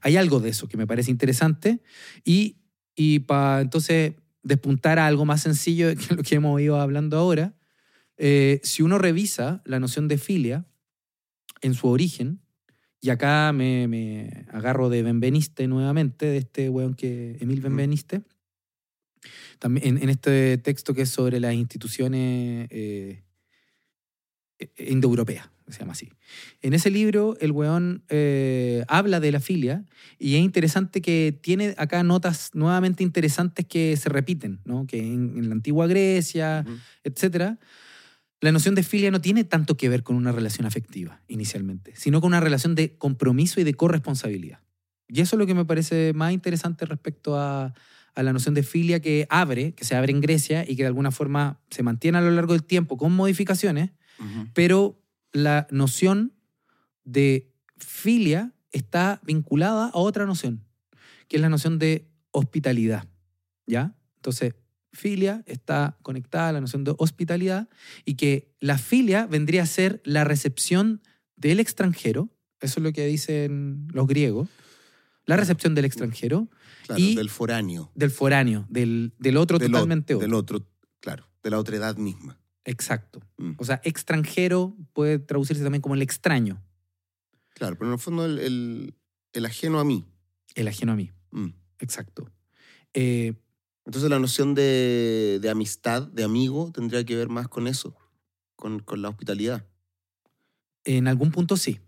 [0.00, 1.82] Hay algo de eso que me parece interesante
[2.24, 2.56] y,
[2.94, 7.54] y para entonces despuntar a algo más sencillo que lo que hemos ido hablando ahora,
[8.16, 10.64] eh, si uno revisa la noción de filia
[11.60, 12.40] en su origen,
[13.00, 17.60] y acá me, me agarro de Benveniste nuevamente, de este weón que, Emil.
[17.60, 18.22] Benveniste,
[19.58, 23.22] también en, en este texto que es sobre las instituciones eh,
[24.58, 26.10] eh, indoeuropeas, se llama así.
[26.62, 29.84] En ese libro, el weón eh, habla de la filia
[30.18, 34.86] y es interesante que tiene acá notas nuevamente interesantes que se repiten, ¿no?
[34.86, 36.64] que en, en la antigua Grecia,
[37.04, 37.58] etcétera,
[38.46, 42.20] la noción de filia no tiene tanto que ver con una relación afectiva inicialmente, sino
[42.20, 44.60] con una relación de compromiso y de corresponsabilidad.
[45.08, 47.74] Y eso es lo que me parece más interesante respecto a,
[48.14, 50.86] a la noción de filia que abre, que se abre en Grecia y que de
[50.86, 54.46] alguna forma se mantiene a lo largo del tiempo con modificaciones, Ujú.
[54.54, 56.32] pero la noción
[57.04, 60.64] de filia está vinculada a otra noción,
[61.26, 63.08] que es la noción de hospitalidad.
[63.66, 63.96] ¿Ya?
[64.16, 64.54] Entonces,
[64.96, 67.68] filia está conectada a la noción de hospitalidad
[68.04, 71.02] y que la filia vendría a ser la recepción
[71.36, 72.28] del extranjero,
[72.60, 74.48] eso es lo que dicen los griegos,
[75.26, 76.48] la recepción del extranjero,
[76.86, 77.90] Claro, Y- del foráneo.
[77.96, 80.24] del foráneo, del, del otro del, totalmente otro.
[80.26, 80.66] del otro,
[81.00, 82.38] claro, de la otra edad misma.
[82.64, 83.20] Exacto.
[83.38, 83.52] Mm.
[83.58, 86.62] O sea, extranjero puede traducirse también como el extraño,
[87.54, 88.94] Claro, pero en el fondo el, el-
[89.32, 90.04] el ajeno a mí.
[90.54, 91.10] el ajeno a mí.
[91.32, 91.48] Mm.
[91.80, 92.30] Exacto.
[92.94, 93.34] Eh,
[93.86, 97.96] Entonces la noción de, de amistad, de amigo, tendría que ver más con eso,
[98.56, 99.64] con, con la hospitalidad.
[100.84, 101.80] en algún punto sí,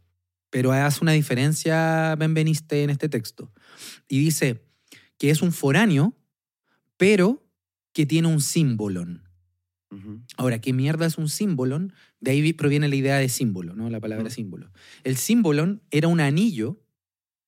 [0.51, 3.53] pero hace una diferencia Benveniste en este texto.
[4.09, 4.65] Y dice
[5.19, 6.15] que es un foráneo,
[6.97, 7.45] pero
[7.93, 9.25] que tiene un símbolon.
[9.91, 10.21] Ujú.
[10.37, 11.93] Ahora, ¿qué mierda es un símbolon?
[12.21, 13.89] De ahí vi- proviene la idea de símbolo, ¿no?
[13.91, 14.71] La palabra símbolo.
[15.03, 16.81] El símbolon era un anillo,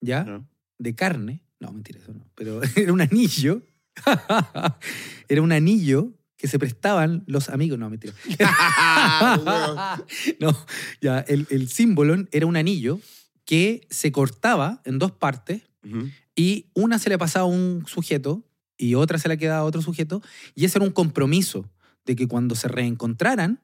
[0.00, 0.24] ¿ya?
[0.24, 0.44] Ya.
[0.78, 1.44] De carne.
[1.60, 2.26] No, mentira, eso no.
[2.34, 3.62] Pero era un anillo.
[5.28, 7.78] era un anillo que se prestaban los amigos.
[7.78, 8.14] No, mentira.
[10.40, 10.56] no,
[11.00, 13.00] ya, el, el símbolon era un anillo
[13.44, 16.08] que se cortaba en dos partes Ujú.
[16.34, 18.44] y una se le pasaba a un sujeto
[18.78, 20.22] y otra se la quedaba a otro sujeto
[20.54, 21.68] y ese era un compromiso
[22.06, 23.60] de que cuando se reencontraran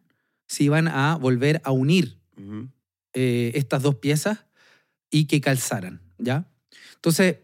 [0.46, 2.18] se iban a volver a unir
[3.14, 4.44] eh, estas dos piezas
[5.10, 6.46] y que calzaran, ¿ya?
[6.96, 7.38] Entonces,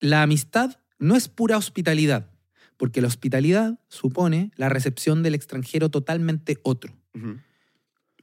[0.00, 2.30] la amistad no es pura hospitalidad,
[2.76, 6.94] porque la hospitalidad supone la recepción del extranjero totalmente otro.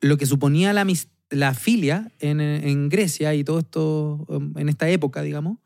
[0.02, 5.22] Lo que suponía la, filia en, en Grecia y todo esto, um, en esta época,
[5.24, 5.58] digamos,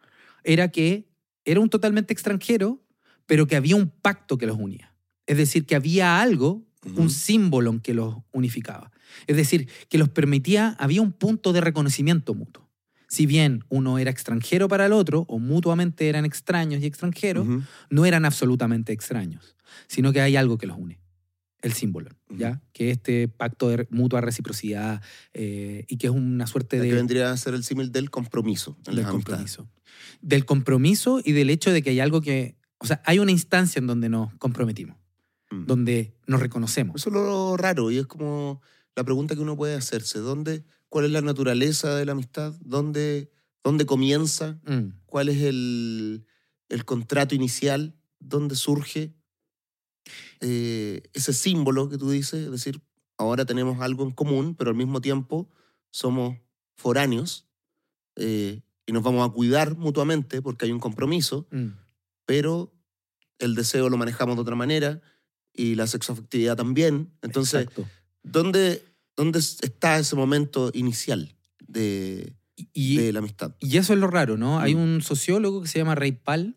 [0.44, 1.10] era que
[1.44, 2.82] era un totalmente extranjero,
[3.26, 4.94] pero que había un pacto que los unía.
[5.26, 6.66] Es decir, que había algo,
[6.96, 8.92] un símbolo que los unificaba.
[9.28, 12.67] Es decir, que los permitía, había un punto de reconocimiento mutuo.
[13.08, 17.48] Si bien uno era extranjero para el otro, o mutuamente eran extraños y extranjeros,
[17.90, 19.56] no eran absolutamente extraños,
[19.88, 21.00] sino que hay algo que los une,
[21.62, 22.62] el símbolo, ¿ya?
[22.74, 25.02] Que este pacto de mutua reciprocidad
[25.34, 28.78] eh, y que es una suerte Que de, vendría a ser el símil del compromiso
[28.86, 29.70] del compromiso.
[30.22, 33.80] Del compromiso y del hecho de que hay algo que, o sea, hay una instancia
[33.80, 34.98] en donde nos comprometimos,
[35.50, 35.66] Mm.
[35.66, 37.02] donde nos reconocemos.
[37.02, 38.62] Eso es lo raro y es como
[38.96, 40.20] la pregunta que uno puede hacerse.
[40.20, 42.54] ¿Dónde, ¿Cuál es la naturaleza de la amistad?
[42.62, 43.32] ¿Dónde,
[43.64, 44.60] dónde comienza?
[44.66, 46.26] Mm, ¿Cuál es el,
[46.70, 47.96] el contrato inicial?
[48.20, 49.14] ¿Dónde surge
[50.40, 52.46] eh, ese símbolo que tú dices?
[52.46, 52.82] Es decir,
[53.18, 55.50] ahora tenemos algo en común, pero al mismo tiempo
[55.92, 56.38] somos
[56.76, 57.48] foráneos
[58.16, 61.68] eh, y nos vamos a cuidar mutuamente porque hay un compromiso, mm.
[62.26, 62.74] pero
[63.40, 65.02] el deseo lo manejamos de otra manera
[65.54, 67.12] y la sexoafectividad también.
[67.22, 67.88] Entonces, Exacto.
[68.24, 68.84] ¿dónde,
[69.18, 71.36] ¿dónde está ese momento inicial
[71.68, 72.34] de,
[72.74, 73.54] Y, de la amistad?
[73.60, 74.60] y eso es lo raro, ¿no?
[74.60, 74.80] Hay Mm.
[74.80, 76.56] un sociólogo que se llama Ray Pal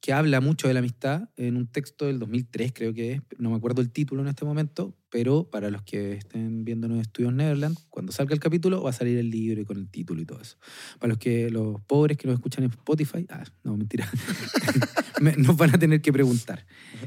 [0.00, 3.48] que habla mucho de la amistad en un texto del 2003, creo que es, no
[3.48, 7.32] me acuerdo el título en este momento, pero para los que estén viendo los estudios
[7.32, 10.26] Neverland, cuando salga el capítulo va a salir el libro y con el título y
[10.26, 10.58] todo eso.
[10.98, 14.06] Para los que los pobres que nos escuchan en Spotify, ah, no, mentira,
[15.22, 16.66] Me- nos van a tener que preguntar.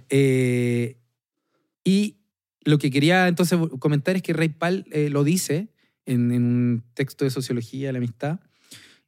[0.09, 0.97] Eh,
[1.83, 2.17] y
[2.67, 5.69] lo que quería entonces comentar es que Ray Pal eh, lo dice
[6.05, 8.39] en, en un texto de sociología de la amistad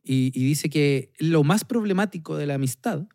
[0.04, 3.08] y, y dice que lo más problemático de la amistad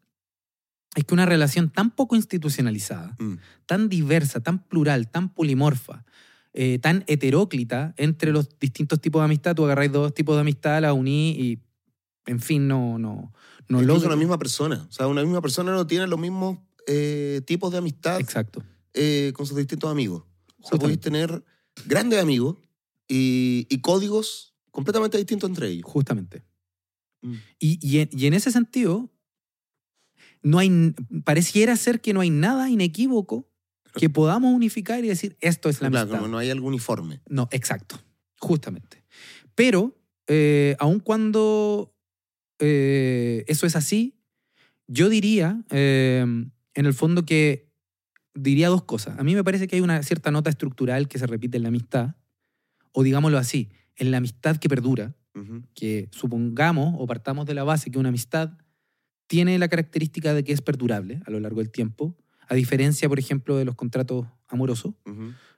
[0.94, 3.34] es que una relación tan poco institucionalizada, Mm.
[3.66, 6.04] tan diversa, tan plural, tan polimorfa,
[6.52, 10.80] eh, tan heteróclita entre los distintos tipos de amistad, tú agarráis dos tipos de amistad,
[10.82, 11.58] la uní y,
[12.26, 13.32] en fin, no, no,
[13.68, 14.86] no logra- una misma persona.
[14.88, 18.62] O sea, una misma persona no tiene los mismos eh, tipos de amistad Exacto.
[18.92, 20.22] eh, con sus distintos amigos.
[20.64, 21.44] O sea, podéis tener
[21.86, 22.56] grandes amigos
[23.08, 25.84] y, y códigos completamente distintos entre ellos.
[25.84, 26.42] Justamente.
[27.22, 27.34] Mm.
[27.58, 29.10] Y, y en, y en ese sentido,
[30.42, 33.48] no hay, pareciera ser que no hay nada inequívoco
[33.94, 36.18] que podamos unificar y decir, esto es la Claro, amistad.
[36.18, 37.20] como no hay algo uniforme.
[37.28, 38.00] No, exacto,
[38.40, 39.04] justamente.
[39.54, 39.96] Pero,
[40.26, 41.94] eh, aun cuando
[42.58, 44.18] eh, eso es así,
[44.88, 46.24] yo diría, eh,
[46.74, 47.70] en el fondo, que
[48.34, 49.18] diría dos cosas.
[49.18, 51.68] A mí me parece que hay una cierta nota estructural que se repite en la
[51.68, 52.16] amistad,
[52.92, 55.14] o digámoslo así, en la amistad que perdura,
[55.74, 58.56] que supongamos o partamos de la base que una amistad
[59.26, 62.16] tiene la característica de que es perdurable a lo largo del tiempo,
[62.48, 64.94] a diferencia, por ejemplo, de los contratos amorosos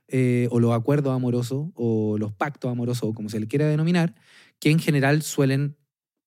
[0.08, 4.14] eh, o los acuerdos amorosos o los pactos amorosos, o como se le quiera denominar,
[4.60, 5.76] que en general suelen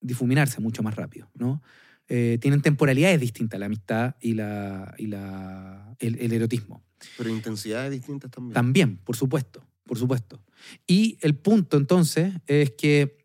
[0.00, 1.62] difuminarse mucho más rápido, ¿no?
[2.12, 6.82] Eh, tienen temporalidades distintas la amistad y, la, y la, el, el erotismo.
[7.16, 8.52] Pero intensidades distintas también.
[8.52, 10.42] También, por supuesto, por supuesto.
[10.88, 13.16] Y el punto entonces es que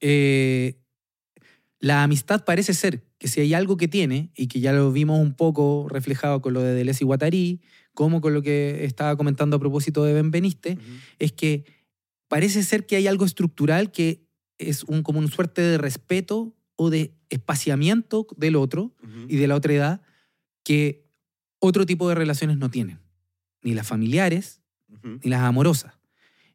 [0.00, 0.80] eh,
[1.78, 5.20] la amistad parece ser que si hay algo que tiene, y que ya lo vimos
[5.20, 7.60] un poco reflejado con lo de Deleuze y Guattari,
[7.94, 10.82] como con lo que estaba comentando a propósito de Benveniste, Ujú.
[11.20, 11.64] es que
[12.26, 14.26] parece ser que hay algo estructural que
[14.58, 18.92] es un, como una suerte de respeto o de espaciamiento del otro
[19.28, 20.02] y de la otra edad
[20.62, 21.04] que
[21.58, 22.98] otro tipo de relaciones no tienen,
[23.62, 24.60] ni las familiares
[25.22, 25.94] ni las amorosas.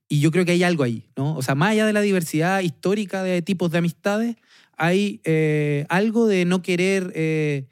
[0.08, 1.36] Y yo creo que hay algo ahí, ¿no?
[1.36, 4.36] O sea, más allá de la diversidad histórica de tipos de amistades,
[4.76, 7.68] hay eh, algo de no querer eh,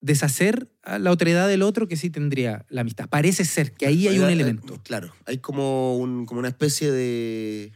[0.00, 3.08] deshacer a la otredad del otro que sí tendría la amistad.
[3.08, 4.80] Parece ser que ahí hay un eh, elemento.
[4.82, 7.72] Claro, hay como, un- como una especie de,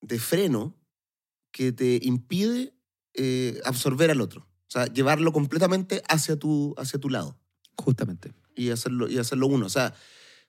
[0.00, 0.74] de freno
[1.52, 2.72] que te impide
[3.18, 4.42] eh, absorber al otro.
[4.42, 7.38] O sea, llevarlo completamente hacia tu, hacia tu lado
[7.76, 8.32] Justamente.
[8.54, 9.66] y hacerlo, y hacerlo uno.
[9.66, 9.94] O sea,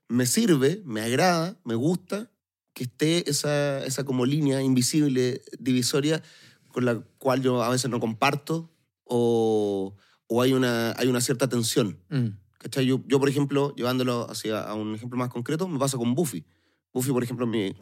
[0.08, 2.32] me sirve, me agrada, me gusta
[2.74, 6.22] que esté esa, esa como línea invisible, divisoria,
[6.70, 8.72] con la cual yo a veces no comparto
[9.04, 9.96] o,
[10.28, 12.00] o hay, una, hay una cierta tensión.
[12.10, 12.28] Mm,
[12.60, 12.86] ¿Cachai?
[12.86, 16.46] Yo, yo, por ejemplo, llevándolo hacia a un ejemplo más concreto, me pasa con Buffy.
[16.94, 17.76] Buffy, por ejemplo, es mi,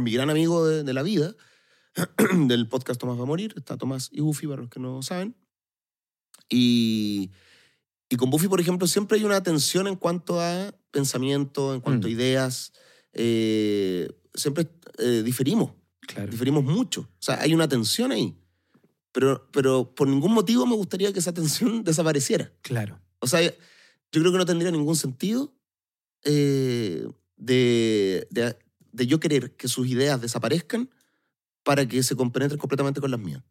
[0.00, 1.34] mi gran amigo de, de la vida,
[2.46, 3.54] del podcast Tomás va a morir.
[3.56, 5.34] Está Tomás y Buffy, para los que no saben.
[6.48, 7.30] Y,
[8.08, 12.06] y con Buffy, por ejemplo, siempre hay una tensión en cuanto a pensamiento, en cuanto
[12.06, 12.12] a Mm.
[12.14, 12.72] ideas.
[13.14, 16.30] Eh, siempre eh, diferimos, claro.
[16.30, 17.02] diferimos mucho.
[17.02, 18.36] O sea, hay una tensión ahí.
[19.12, 22.52] Pero, pero por ningún motivo me gustaría que esa tensión desapareciera.
[22.62, 22.98] Claro.
[23.18, 25.54] O sea, yo creo que no tendría ningún sentido
[26.24, 28.56] eh, de, de,
[28.92, 30.90] de yo querer que sus ideas desaparezcan
[31.62, 33.42] para que se compenetren completamente con las mías.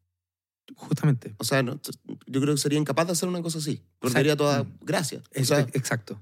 [0.76, 1.36] Justamente.
[1.38, 1.80] O sea, no,
[2.28, 3.82] yo creo que sería incapaz de hacer una cosa así.
[4.00, 4.78] Perdería toda mm.
[4.82, 5.22] gracia.
[5.40, 6.22] O sea, exacto.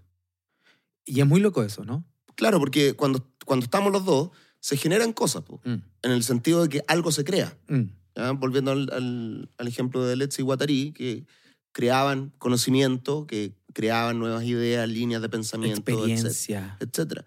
[1.05, 2.05] Y es muy loco eso, ¿no?
[2.35, 4.29] claro, porque cuando, cuando estamos los dos,
[4.61, 7.57] se generan cosas, po, Mm, en el sentido de que algo se crea.
[7.67, 7.81] mm,
[8.15, 8.31] ¿ya?
[8.31, 11.25] volviendo al, al- al ejemplo de Letzi y Guattari, que
[11.73, 16.77] creaban conocimiento, que creaban nuevas ideas, líneas de pensamiento, etcétera Experiencia.
[16.79, 17.25] etcétera.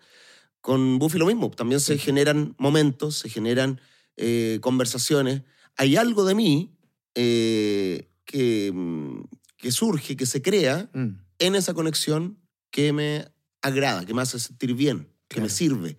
[0.62, 3.80] Con Buffy lo mismo, también se generan momentos, se generan
[4.16, 5.42] eh, conversaciones.
[5.76, 6.76] Hay algo de mí
[7.14, 9.22] eh, que, mm,
[9.56, 12.38] que surge, que se crea Mm, en esa conexión
[12.70, 13.26] que me
[13.62, 15.96] agrada, que me hace sentir bien, que me sirve.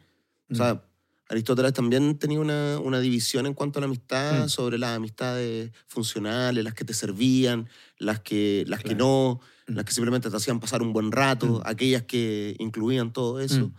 [0.49, 0.58] O mm.
[0.58, 0.84] sea,
[1.30, 4.49] Aristóteles también tenía una, una división en cuanto a la amistad Mm.
[4.49, 9.93] sobre las amistades funcionales, las que te servían, las que, las que no, las que
[9.93, 13.71] simplemente te hacían pasar un buen rato, aquellas que incluían todo eso.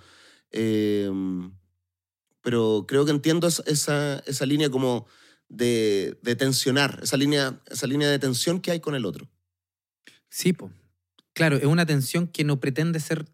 [0.51, 1.11] Eh,
[2.45, 5.07] pero creo que entiendo esa, esa, esa línea como
[5.49, 9.27] de, de tensionar, esa línea, esa línea de tensión que hay con el otro.
[10.29, 10.71] Sí, po.
[11.33, 13.25] Claro, es una tensión que no pretende ser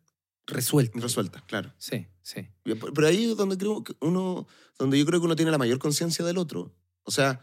[0.47, 1.01] resuelta.
[1.01, 1.75] Resuelta, claro.
[1.77, 2.49] Sí, sí.
[2.63, 4.47] Pero ahí es donde creo que uno,
[4.79, 6.73] donde yo creo que uno tiene la mayor conciencia del otro.
[7.03, 7.41] O sea,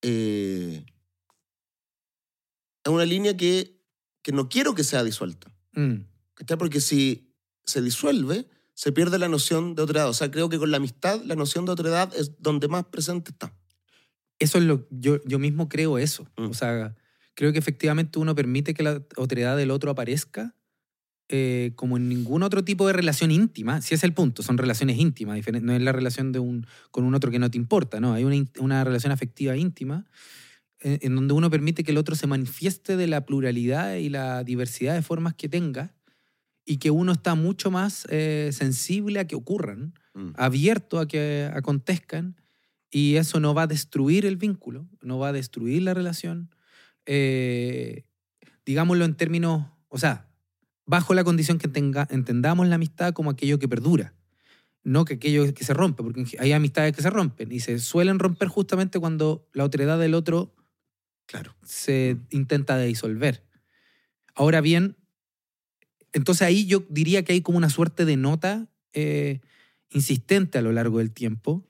[0.00, 0.86] eh,
[2.84, 3.82] es una línea que,
[4.22, 5.52] que no quiero que sea disuelta.
[5.72, 6.02] Mm.
[6.56, 10.08] Porque si se disuelve, se pierde la noción de otra edad.
[10.08, 12.84] O sea, creo que con la amistad, la noción de otra edad es donde más
[12.84, 13.54] presente está.
[14.38, 16.26] Eso es lo yo, yo mismo creo eso.
[16.36, 16.50] Mm.
[16.50, 16.94] O sea,
[17.34, 20.54] creo que efectivamente uno permite que la otredad del otro aparezca
[21.28, 23.80] eh, como en ningún otro tipo de relación íntima.
[23.80, 27.14] Si es el punto, son relaciones íntimas, no es la relación de un, con un
[27.14, 28.12] otro que no te importa, no.
[28.12, 30.04] Hay una, una relación afectiva íntima
[30.80, 34.44] eh, en donde uno permite que el otro se manifieste de la pluralidad y la
[34.44, 35.94] diversidad de formas que tenga
[36.64, 40.30] y que uno está mucho más eh, sensible a que ocurran Mm.
[40.36, 42.36] abierto a que acontezcan
[42.88, 46.50] y eso no va a destruir el vínculo, no va a destruir la relación.
[47.04, 48.04] Eh,
[48.64, 50.28] digámoslo en términos, o sea,
[50.86, 54.14] bajo la condición que tenga- entendamos la amistad como aquello que perdura,
[54.84, 58.18] no que aquello que se rompe, porque hay amistades que se rompen y se suelen
[58.20, 60.54] romper justamente cuando la otredad del otro
[61.26, 61.56] Claro.
[61.64, 63.42] se intenta disolver.
[64.34, 64.96] Ahora bien,
[66.14, 69.40] entonces ahí yo diría que hay como una suerte de nota eh,
[69.90, 71.66] insistente a lo largo del tiempo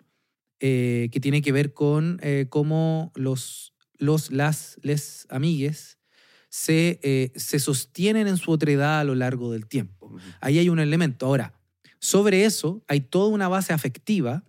[0.61, 5.99] eh, que tiene que ver con eh, cómo los, los, las, les amigues
[6.51, 10.15] se, se sostienen en su otredad a lo largo del tiempo.
[10.41, 11.27] Ahí hay un elemento.
[11.27, 11.59] Ahora,
[11.99, 14.45] sobre eso hay toda una base afectiva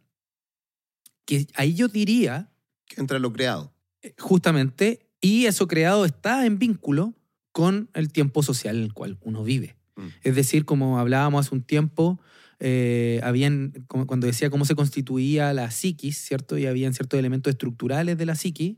[1.25, 2.51] que ahí yo diría
[2.85, 3.73] Que entra lo creado.
[4.19, 7.15] justamente, y eso creado está en vínculo
[7.51, 9.75] con el tiempo social en el cual uno vive.
[9.95, 10.07] Mm.
[10.23, 12.19] Es decir, como hablábamos hace un tiempo,
[12.59, 16.57] eh, habían, cuando decía cómo se constituía la psiquis, ¿cierto?
[16.57, 18.77] Y habían ciertos elementos estructurales de la psiquis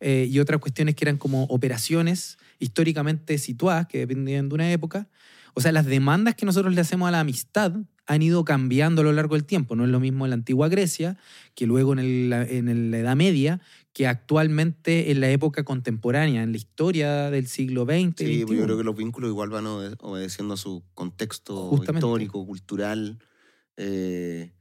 [0.00, 5.08] eh, y otras cuestiones que eran como operaciones históricamente situadas, que dependían de una época.
[5.54, 7.72] O sea, las demandas que nosotros le hacemos a la amistad
[8.06, 9.74] han ido cambiando a lo largo del tiempo.
[9.76, 11.16] No es lo mismo en la antigua Grecia
[11.54, 13.60] que luego en, el- en la Edad Media,
[13.96, 18.12] que actualmente en la época contemporánea, en la historia del siglo XX.
[18.18, 18.64] Sí, y pues yo XXI.
[18.64, 22.06] creo que los vínculos igual van obede- obedeciendo a su contexto Justamente.
[22.06, 23.18] histórico, cultural.
[23.78, 24.52] Eh,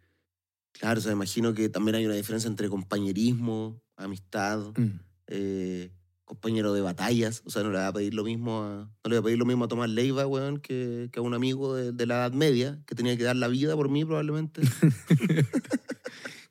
[0.72, 5.00] claro, o sea, imagino que también hay una diferencia entre compañerismo, amistad, Mm.
[5.28, 5.92] eh,
[6.24, 7.42] compañero de batallas.
[7.46, 8.70] O sea, no le va a pedir lo mismo a,
[9.04, 11.34] no le voy a pedir lo mismo a Tomás Leiva, weón, que, que a un
[11.34, 14.62] amigo de, de la Edad Media, que tenía que dar la vida por mí probablemente.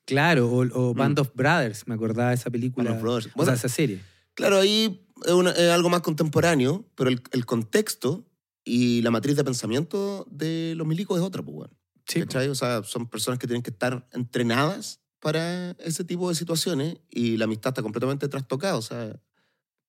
[0.07, 0.97] Claro, o, o Mm.
[0.97, 2.91] Band of Brothers, me acordaba de esa película.
[2.91, 3.27] Band of Brothers.
[3.29, 4.01] o Bueno, sea, esa serie.
[4.35, 8.27] Claro, ahí es, una- es algo más contemporáneo, pero el, el contexto
[8.65, 11.71] y la matriz de pensamiento de los milicos es otra, pues, weón.
[12.07, 12.49] Sí, ¿Cachai?
[12.49, 17.39] O sea, son personas que tienen que estar entrenadas para ese tipo de situaciones y
[17.39, 18.77] la amistad está completamente trastocada.
[18.77, 19.19] O sea,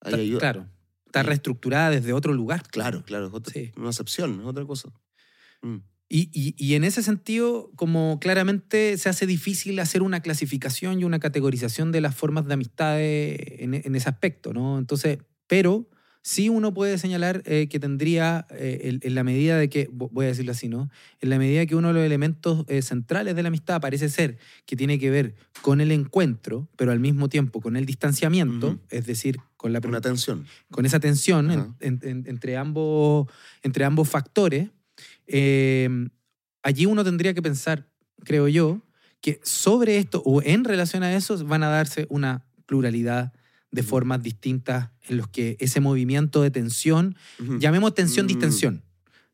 [0.01, 0.69] ahí hay- claro.
[1.05, 1.27] Está Sí.
[1.27, 2.63] reestructurada desde otro lugar.
[2.69, 3.71] claro, claro, es otra- Sí.
[3.77, 4.89] una excepción, es otra cosa.
[5.61, 5.77] Mm.
[6.07, 11.03] Y, y- y en ese sentido, como claramente se hace difícil hacer una clasificación y
[11.03, 14.77] una categorización de las formas de amistades en, en ese aspecto, ¿no?
[14.77, 15.89] Entonces, pero
[16.21, 20.09] sí uno puede señalar eh, que tendría, eh, en, en la medida de que, vo-
[20.11, 20.89] voy a decirlo así, ¿no?
[21.21, 24.37] En la medida que uno de los elementos eh, centrales de la amistad parece ser
[24.67, 29.05] que tiene que ver con el encuentro, pero al mismo tiempo con el distanciamiento, es
[29.07, 30.45] decir, con la Una tensión.
[30.71, 31.49] con esa tensión
[31.79, 33.27] en- entre, ambos,
[33.63, 34.69] entre ambos factores,
[35.27, 35.89] eh,
[36.63, 37.87] allí uno tendría que pensar,
[38.23, 38.81] creo yo,
[39.21, 43.33] que sobre esto o en relación a eso van a darse una pluralidad
[43.71, 47.15] de formas distintas en los que ese movimiento de tensión,
[47.59, 47.95] llamemos Mm.
[47.95, 48.83] tensión-distensión,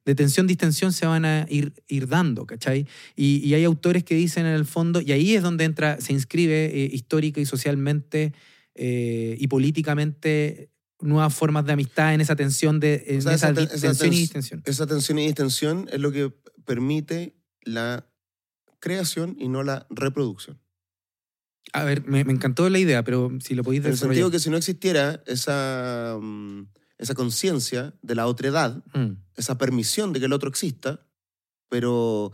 [0.03, 2.87] de tensión-distensión se van a ir, ir dando, ¿cachai?
[3.15, 6.13] Y, y hay autores que dicen en el fondo, y ahí es donde entra, se
[6.13, 8.33] inscribe eh, histórica y socialmente
[8.73, 10.70] eh, y políticamente
[11.01, 14.07] nuevas formas de amistad en esa tensión de en O sea, esa, esa esa tensión
[14.13, 14.61] y tens- distensión.
[14.65, 16.33] Esa tensión y distensión es lo que
[16.65, 18.07] permite la
[18.79, 20.59] creación y no la reproducción.
[21.73, 24.15] A ver, me, me encantó la idea, pero si lo podéis En el desarrollar.
[24.15, 26.63] sentido que si no existiera esa, mm,
[26.97, 31.05] esa conciencia de la otredad, Mm, esa permisión de que el otro exista,
[31.69, 32.31] pero,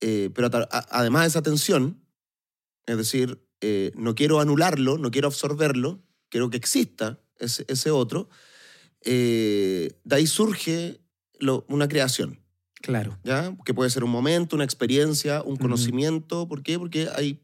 [0.00, 2.04] eh, pero a- además esa tensión,
[2.86, 8.28] es decir, eh, no quiero anularlo, no quiero absorberlo, quiero que exista ese, ese otro,
[9.04, 11.00] eh, de ahí surge
[11.38, 12.38] lo- una creación.
[12.80, 13.16] claro.
[13.22, 13.56] ¿ya?
[13.64, 16.48] Que puede ser un momento, una experiencia, un conocimiento.
[16.48, 16.78] ¿Por qué?
[16.80, 17.40] Porque hay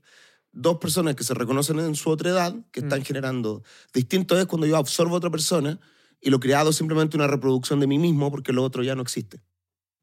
[0.50, 3.04] dos personas que se reconocen en su otra edad que están Mm.
[3.04, 3.62] generando.
[3.94, 5.78] Distinto es cuando yo absorbo a otra persona
[6.20, 9.02] y lo creado es simplemente una reproducción de mí mismo porque lo otro ya no
[9.02, 9.40] existe.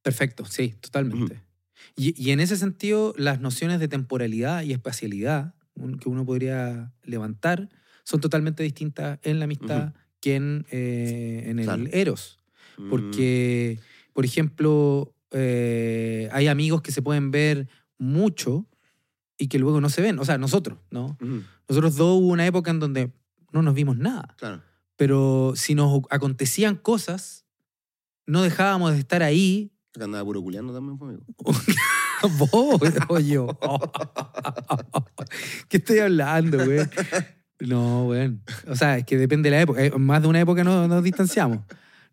[0.01, 1.41] Perfecto, sí, totalmente.
[1.97, 5.53] y, y en ese sentido, las nociones de temporalidad y espacialidad
[5.99, 7.67] que uno podría levantar
[8.05, 11.83] son totalmente distintas en la amistad que en, eh, en el Claro.
[11.91, 12.39] eros.
[12.77, 13.77] Mm, Porque,
[14.13, 18.65] por ejemplo, eh, hay amigos que se pueden ver mucho
[19.37, 20.17] y que luego no se ven.
[20.19, 21.17] O sea, nosotros, ¿no?
[21.67, 23.11] Nosotros dos hubo una época en donde
[23.51, 24.33] no nos vimos nada.
[24.37, 24.61] claro.
[24.97, 27.45] Pero si nos acontecían cosas,
[28.25, 29.73] no dejábamos de estar ahí.
[29.99, 31.25] Andaba puro culiando también, pues, amigo.
[32.39, 32.79] Vos.
[35.69, 36.79] ¿Qué estoy hablando, güey?
[37.59, 38.37] No, güey.
[38.67, 39.83] O sea, es que depende de la época.
[39.83, 41.59] Eh, Más de una época no- nos distanciamos.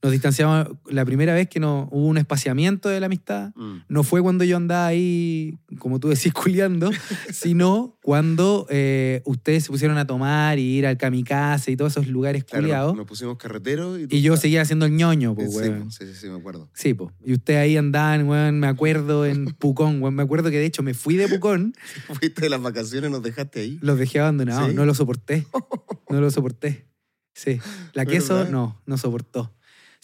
[0.02, 3.52] Nos distanciamos la primera vez que no, hubo un espaciamiento de la amistad.
[3.54, 6.90] Mm, No fue cuando yo andaba ahí, como tú decís, culiando,
[7.32, 12.08] sino cuando eh, ustedes se pusieron a tomar y ir al kamikaze y todos esos
[12.08, 12.96] lugares claro, culiados.
[12.96, 15.90] nos pusimos carreteros y, yo seguía haciendo el ñoño, pues, Sí, weón.
[15.92, 16.68] sí, sí, sí, me acuerdo.
[16.74, 17.12] Sí, pues.
[17.24, 20.14] Y ustedes ahí andaban, weón, me acuerdo, en Pucón, weón.
[20.16, 21.74] Me acuerdo que de hecho me fui de Pucón,
[22.08, 23.78] Fuiste de las vacaciones, nos dejaste ahí.
[23.80, 24.68] los dejé abandonados.
[24.70, 24.74] ¿Sí?
[24.74, 25.46] No lo soporté.
[26.10, 26.88] No lo soporté.
[27.34, 27.60] Sí.
[27.94, 28.50] La queso, ¿Verdad?
[28.50, 29.54] no, no soportó.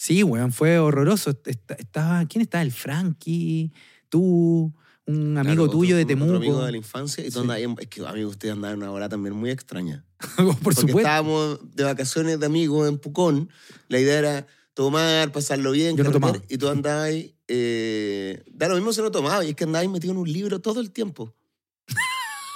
[0.01, 1.31] Sí, weón, fue horroroso.
[1.45, 2.61] Est- Estaba, ¿Quién estaba?
[2.61, 3.73] El Frankie,
[4.07, 4.73] tú,
[5.05, 6.27] un amigo Claro, tuyo de Temuco.
[6.31, 7.21] Otro amigo de la infancia.
[7.21, 7.39] Y tú Sí.
[7.41, 10.05] andabas es que, amigo, usted andaba en una hora también muy extraña.
[10.37, 10.99] Por Porque supuesto.
[10.99, 13.49] estábamos de vacaciones de amigos en Pucón.
[13.89, 16.41] La idea era tomar, pasarlo bien, Yo no tomaba.
[16.47, 17.35] y tú andabas ahí.
[17.49, 20.61] Eh, da lo mismo si no tomabas, y es que andabas metido en un libro
[20.61, 21.35] todo el tiempo.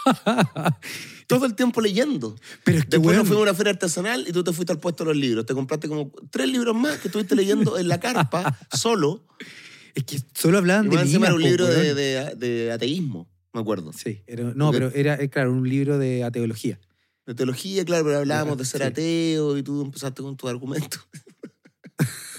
[1.28, 2.36] Todo el tiempo leyendo.
[2.64, 4.72] Pero es que, Después weón, nos fuimos a una feria artesanal y tú te fuiste
[4.74, 5.46] al puesto de los libros.
[5.46, 9.26] Te compraste como tres libros más que estuviste leyendo en la carpa, solo.
[9.96, 11.96] es que solo hablaban de encima era un libro de, weón.
[11.96, 13.92] de- de ateísmo, me acuerdo.
[13.94, 16.80] Sí, era- no, Porque- pero era, eh, claro, un libro de ateología.
[17.26, 18.88] De teología, claro, pero hablábamos de ser Sí.
[18.88, 20.98] ateo y tú empezaste con tu argumento.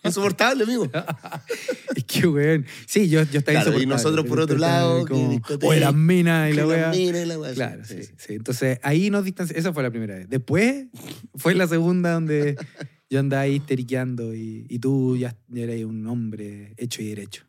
[0.04, 0.90] Insoportable, amigo.
[1.96, 2.64] Es que, weón.
[2.86, 6.54] Sí, yo, yo estaba Claro, y nosotros por otro lado, como, o las minas y
[6.54, 6.80] la weá.
[6.88, 8.12] las minas y la weá, Claro, sí, sí.
[8.16, 9.58] sí, Entonces ahí nos distanciamos.
[9.60, 10.28] Esa fue la primera vez.
[10.28, 10.86] Después
[11.34, 12.56] fue la segunda donde
[13.10, 17.44] yo andaba ahí histeriqueando y, y tú ya, ya eras un hombre hecho y derecho.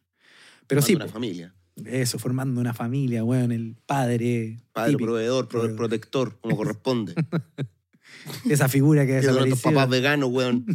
[0.67, 1.53] Pero sí, Formando una po, familia.
[1.85, 4.57] eso, formando una familia, weón, el padre.
[4.73, 5.05] Padre, típico.
[5.07, 5.77] proveedor, pro- Proveedor.
[5.77, 7.13] protector, como corresponde.
[8.49, 9.55] Esa figura que desapareció.
[9.71, 10.65] papás veganos, weón.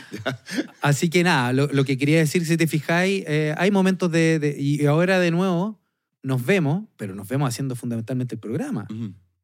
[0.80, 4.38] Así que nada, lo, lo que quería decir, si te fijáis, eh, hay momentos de,
[4.38, 5.80] de- Y ahora de nuevo
[6.22, 8.86] nos vemos, pero nos vemos haciendo fundamentalmente el programa,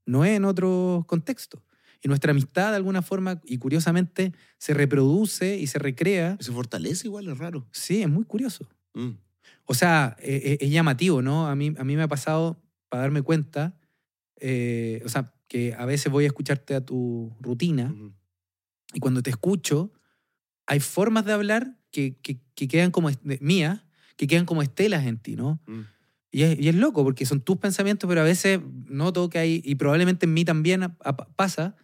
[0.06, 1.62] no es en otro contexto.
[2.00, 6.36] Y nuestra amistad, de alguna forma, y curiosamente, se reproduce y se recrea.
[6.40, 7.66] Se fortalece igual, es raro.
[7.72, 8.68] Sí, es muy curioso.
[8.94, 9.10] Mm.
[9.64, 11.48] O sea, eh, eh, es llamativo, ¿no?
[11.48, 13.76] A mí, a mí me ha pasado, para darme cuenta,
[14.36, 17.92] eh, o sea, que a veces voy a escucharte a tu rutina.
[18.94, 19.92] Y cuando te escucho,
[20.68, 23.10] hay formas de hablar que, que, que quedan como
[23.40, 23.80] mías,
[24.16, 25.60] que quedan como estelas en ti, ¿no?
[25.66, 25.80] Mm.
[26.30, 29.62] Y es, y es loco, porque son tus pensamientos, pero a veces noto que hay,
[29.64, 31.74] y probablemente en mí también a- a- pasa,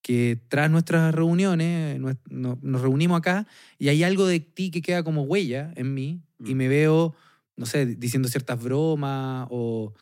[0.00, 3.46] que tras nuestras reuniones, nues- no- nos reunimos acá,
[3.78, 6.56] y hay algo de ti que queda como huella en mí, y Mm.
[6.56, 7.14] me veo,
[7.56, 9.92] no sé, diciendo ciertas bromas o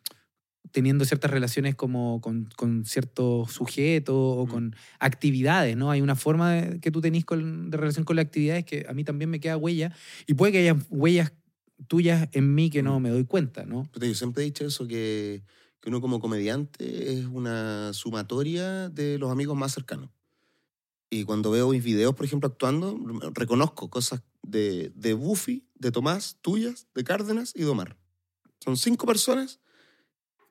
[0.73, 4.49] teniendo ciertas relaciones como con, con ciertos sujetos o Mm.
[4.51, 5.91] con actividades, ¿no?
[5.91, 8.93] Hay una forma de- que tú tenés con- de relación con las actividades que a
[8.93, 9.93] mí también me queda huella
[10.27, 11.33] y puede que haya huellas
[11.89, 13.03] tuyas en mí que no Mm.
[13.03, 13.85] me doy cuenta, ¿no?
[13.91, 15.43] Puta, Yo siempre he dicho eso, que,
[15.81, 20.11] que uno como comediante es una sumatoria de los amigos más cercanos.
[21.09, 22.97] Y cuando veo mis videos, por ejemplo, actuando,
[23.35, 27.97] reconozco cosas de, de Buffy, de Tomás, tuyas, de Cárdenas y de Omar.
[28.61, 29.59] Son cinco personas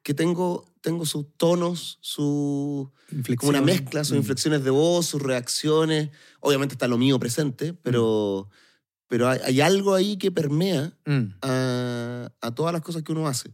[0.03, 2.91] que tengo, tengo sus tonos, su,
[3.37, 4.19] como una mezcla, sus Mm.
[4.21, 6.09] inflexiones de voz, sus reacciones.
[6.39, 8.49] Obviamente está lo mío presente, pero,
[9.07, 11.33] pero hay, hay algo ahí que permea Mm.
[11.41, 13.49] a, a todas las cosas que uno hace.
[13.49, 13.53] O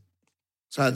[0.75, 0.93] sea,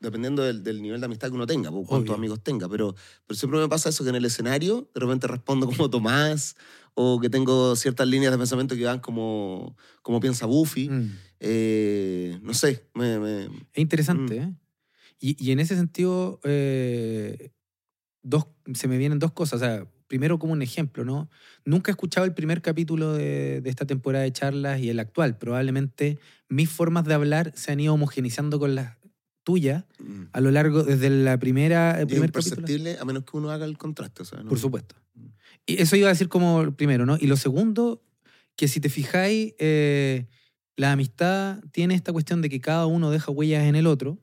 [0.00, 2.14] dependiendo del, del nivel de amistad que uno tenga, o cuántos Obvio.
[2.14, 2.94] amigos tenga, pero,
[3.26, 6.56] pero siempre me pasa eso, que en el escenario de repente respondo como Tomás,
[6.94, 10.88] o que tengo ciertas líneas de pensamiento que van como, como piensa Buffy.
[10.88, 11.18] Mm.
[11.40, 13.50] Eh, no sé, me, me- Es
[13.82, 14.42] interesante, Mm.
[14.42, 14.54] ¿eh?
[15.18, 17.50] Y, y en ese sentido, eh,
[18.22, 19.60] dos, se me vienen dos cosas.
[19.62, 21.28] O sea, primero como un ejemplo, ¿no?
[21.64, 25.36] Nunca he escuchado el primer capítulo de, de esta temporada de charlas y el actual.
[25.38, 28.96] Probablemente mis formas de hablar se han ido homogenizando con las
[29.42, 30.24] tuyas Mm.
[30.32, 32.56] a lo largo, desde la primera, el primer capítulo.
[32.56, 34.22] imperceptible a menos que uno haga el contraste.
[34.42, 34.96] no- Por supuesto.
[35.14, 35.26] Mm.
[35.66, 37.16] Y eso iba a decir como primero, ¿no?
[37.18, 38.02] Y lo segundo,
[38.56, 40.26] que si te fijáis, eh,
[40.76, 44.18] la amistad tiene esta cuestión de que cada uno deja huellas en el otro,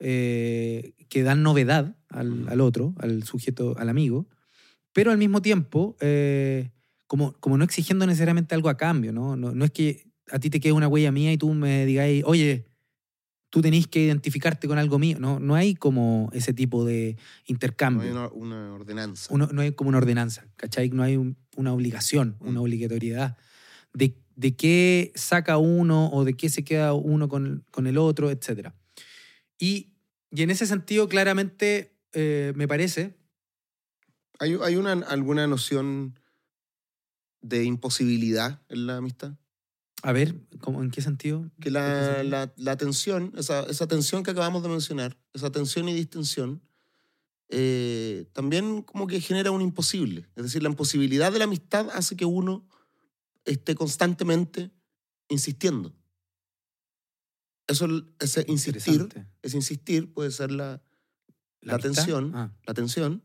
[0.00, 2.48] eh, que dan novedad al, Mm.
[2.48, 4.26] al otro, al sujeto, al amigo,
[4.92, 6.70] pero al mismo tiempo, eh,
[7.06, 9.36] como, como no exigiendo necesariamente algo a cambio, ¿no?
[9.36, 12.22] No, no es que a ti te quede una huella mía y tú me digáis,
[12.26, 12.66] oye,
[13.50, 15.18] tú tenés que identificarte con algo mío.
[15.18, 18.02] No, no hay como ese tipo de no intercambio.
[18.04, 19.26] hay una, una ordenanza.
[19.34, 20.88] Uno- no hay como una ordenanza, ¿cachai?
[20.90, 22.48] No hay un- una obligación, Mm.
[22.48, 23.36] una obligatoriedad
[23.92, 28.30] de, de qué saca uno o de qué se queda uno con, con el otro,
[28.30, 28.72] etc.
[29.58, 29.89] Y,
[30.30, 33.16] y en ese sentido, claramente, eh, me parece,
[34.38, 36.18] ¿Hay, hay una, alguna noción
[37.42, 39.34] de imposibilidad en la amistad?
[40.02, 41.50] a ver, ¿cómo, ¿en qué sentido?
[41.60, 45.94] Que la, la, la tensión, esa, esa tensión que acabamos de mencionar, esa tensión y
[45.94, 46.62] distensión,
[47.48, 50.26] eh, también como que genera un imposible.
[50.36, 52.66] Es decir, la imposibilidad de la amistad hace que uno
[53.44, 54.70] esté constantemente
[55.28, 55.94] insistiendo.
[57.70, 57.86] Eso,
[58.18, 59.08] ese insistir,
[59.42, 60.82] ese insistir puede ser la,
[61.60, 62.32] la tensión.
[62.34, 63.22] Ah, la tensión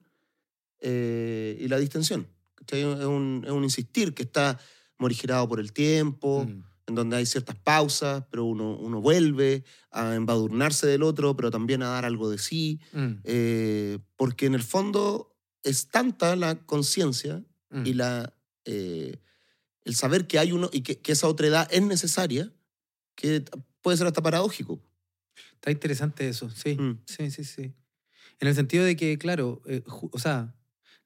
[0.80, 2.28] eh, y la distensión.
[2.56, 2.82] ¿cachai?
[2.82, 4.60] Es un, es un insistir que está
[4.98, 10.14] morigerado por el tiempo, mm, en donde hay ciertas pausas, pero uno, uno vuelve a
[10.14, 14.64] embadurnarse del otro, pero también a dar algo de sí, mm, eh, porque en el
[14.64, 17.86] fondo es tanta la conciencia mm.
[17.86, 18.34] y la,
[18.66, 19.20] eh,
[19.84, 22.54] el saber que hay uno y que, que esa otra edad es necesaria,
[23.16, 23.44] que
[23.86, 24.82] puede ser hasta paradójico.
[25.54, 27.02] Está interesante eso, sí, Mm.
[27.06, 27.76] sí, sí, sí.
[28.40, 30.56] En el sentido de que, claro, eh, o sea,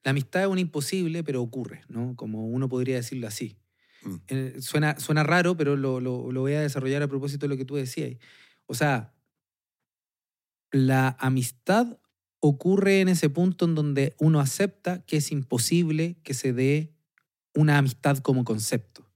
[0.02, 2.16] la amistad es un imposible, pero ocurre, ¿no?
[2.16, 3.58] Como uno podría decirlo así.
[4.02, 4.14] Mm.
[4.28, 7.58] Eh, suena, suena raro, pero lo, lo- lo voy a desarrollar a propósito de lo
[7.58, 8.16] que tú decías.
[8.66, 9.12] O sea,
[10.72, 11.98] la amistad
[12.40, 16.94] ocurre en ese punto en donde uno acepta que es imposible que se dé
[17.54, 19.09] una amistad como concepto.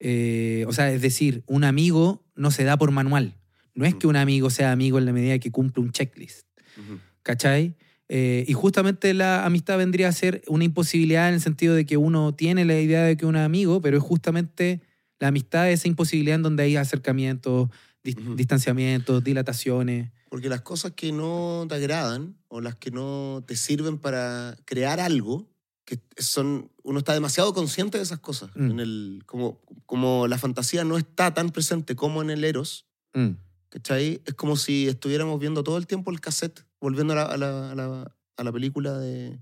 [0.00, 3.34] Eh, o sea, es decir, un amigo no se da por manual.
[3.74, 6.46] No es que un amigo sea amigo en la medida que cumple un checklist.
[6.78, 6.98] Ujú.
[7.22, 7.74] ¿Cachai?
[8.08, 11.96] Eh, y justamente la amistad vendría a ser una imposibilidad en el sentido de que
[11.96, 14.80] uno tiene la idea de que un amigo, pero es justamente
[15.18, 17.68] la amistad esa imposibilidad en donde hay acercamientos,
[18.04, 18.36] dis- Ujú.
[18.36, 20.10] distanciamientos, dilataciones.
[20.30, 25.00] Porque las cosas que no te agradan o las que no te sirven para crear
[25.00, 25.48] algo,
[25.86, 28.50] que son, uno está demasiado consciente de esas cosas.
[28.56, 28.70] Mm.
[28.72, 33.36] En el, como, como la fantasía no está tan presente como en el Eros, Mm,
[33.70, 34.20] ¿cachai?
[34.26, 37.70] Es como si estuviéramos viendo todo el tiempo el cassette, volviendo a la, a la,
[37.70, 39.40] a la- a la película de,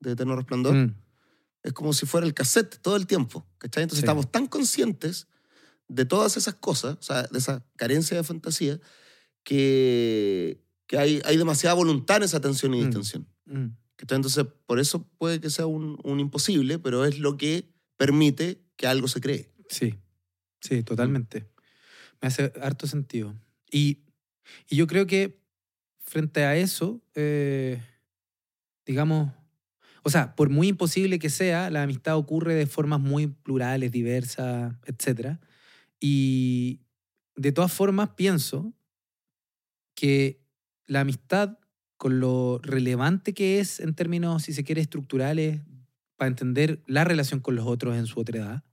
[0.00, 0.74] de Eterno Resplandor.
[0.74, 0.94] mm,
[1.62, 3.84] Es como si fuera el cassette todo el tiempo, ¿cachai?
[3.84, 4.04] Entonces Sí.
[4.04, 5.28] estamos tan conscientes
[5.88, 8.78] de todas esas cosas, o sea, de esa carencia de fantasía,
[9.44, 12.84] que, que hay, hay demasiada voluntad en esa tensión y Mm.
[12.84, 13.28] distensión.
[13.98, 14.14] Mm.
[14.14, 18.86] Entonces, por eso puede que sea un, un imposible, pero es lo que permite que
[18.86, 19.52] algo se cree.
[19.68, 19.94] Sí,
[20.60, 21.46] sí, totalmente.
[22.20, 23.34] Me hace harto sentido.
[23.70, 24.04] Y,
[24.68, 25.40] y yo creo que
[25.98, 27.82] frente a eso, eh,
[28.86, 29.32] digamos,
[30.02, 34.74] o sea, por muy imposible que sea, la amistad ocurre de formas muy plurales, diversas,
[34.84, 35.38] etc.
[35.98, 36.82] Y
[37.36, 38.74] de todas formas pienso
[39.94, 40.44] que
[40.86, 41.58] la amistad,
[41.96, 45.60] con lo relevante que es en términos, si se quiere, estructurales,
[46.16, 48.64] para entender la relación con los otros en su otra edad,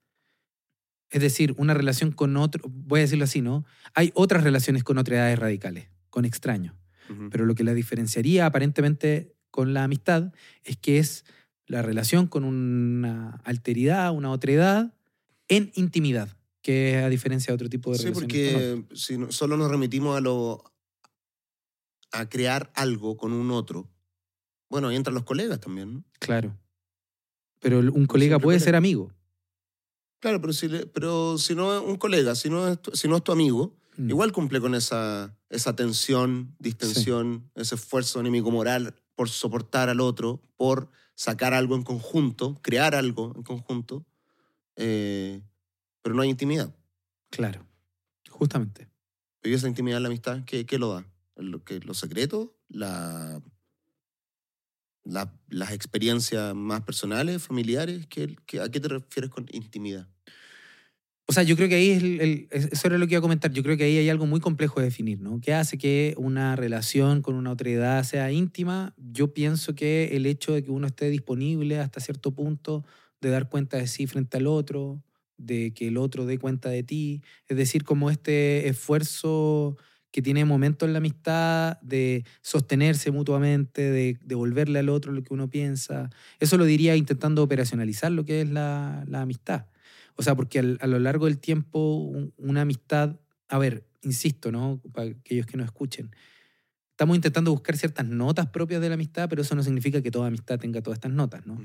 [1.09, 3.65] es decir, una relación con otro, voy a decirlo así, ¿no?
[3.93, 6.75] Hay otras relaciones con otras edades radicales, con extraños.
[7.09, 7.29] Ujú.
[7.29, 10.31] Pero lo que la diferenciaría aparentemente con la amistad
[10.63, 11.25] es que es
[11.67, 14.93] la relación con una alteridad, una otra edad,
[15.49, 16.29] en intimidad,
[16.61, 18.55] que es a diferencia de otro tipo de Sí, relaciones.
[18.55, 18.85] otros.
[18.87, 20.70] porque si solo nos remitimos a lo
[22.11, 23.89] a crear algo con un otro.
[24.69, 26.03] Bueno, ahí entran los colegas también, ¿no?
[26.19, 26.57] Claro.
[27.59, 28.65] Pero un colega siempre puede colega.
[28.65, 29.11] ser amigo.
[30.19, 33.07] Claro, pero si, le- pero si no es un colega, si no es tu, si
[33.07, 34.09] no es tu amigo, Mm.
[34.09, 40.41] igual cumple con esa, esa tensión, distensión, ese esfuerzo enemigo moral por soportar al otro,
[40.55, 44.05] por sacar algo en conjunto, crear algo en conjunto,
[44.77, 45.41] eh,
[46.01, 46.73] pero no hay intimidad.
[47.29, 47.65] Claro.
[48.29, 48.89] Justamente.
[49.43, 51.05] Y esa intimidad en la amistad, ¿qué, qué lo da?
[51.41, 52.49] Lo que, ¿Los secretos?
[52.69, 53.41] La,
[55.03, 58.07] la- ¿Las experiencias más personales, familiares?
[58.07, 60.07] ¿Qué, qué- a qué te refieres con intimidad?
[61.27, 63.19] O sea, yo creo que ahí es el- el- es- eso era lo que iba
[63.19, 63.51] a comentar.
[63.53, 65.39] Yo creo que ahí hay algo muy complejo de definir, ¿no?
[65.39, 68.93] ¿Qué hace que una relación con una edad sea íntima?
[68.97, 72.83] Yo pienso que el hecho de que uno esté disponible hasta cierto punto
[73.21, 75.03] de dar cuenta de sí frente al otro,
[75.37, 79.77] de que el otro dé cuenta de ti, es decir, como este esfuerzo
[80.11, 85.33] que tiene momentos en la amistad de sostenerse mutuamente, de devolverle al otro lo que
[85.33, 86.09] uno piensa.
[86.39, 89.67] Eso lo diría intentando operacionalizar lo que es la, la amistad.
[90.15, 94.51] O sea, porque al- a lo largo del tiempo un- una amistad, a ver, insisto,
[94.51, 94.81] ¿no?
[94.93, 96.11] Para aquellos que no escuchen,
[96.91, 100.27] estamos intentando buscar ciertas notas propias de la amistad, pero eso no significa que toda
[100.27, 101.57] amistad tenga todas estas notas, ¿no?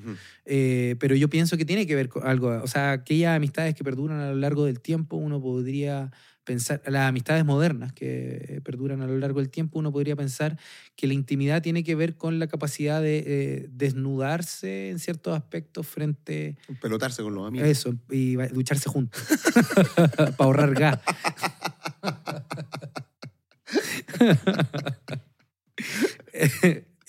[0.47, 3.85] Eh, pero yo pienso que tiene que ver con algo, o sea, aquellas amistades que
[3.85, 6.11] perduran a lo largo del tiempo, uno podría
[6.47, 10.59] pensar, las amistades modernas que perduran a lo largo del tiempo, uno podría pensar
[10.97, 15.87] que la intimidad tiene que ver con la capacidad de eh, desnudarse en ciertos aspectos
[15.87, 17.69] frente Pelotarse con los amigos.
[17.69, 19.21] eso y ducharse juntos
[20.17, 21.01] para ahorrar gas.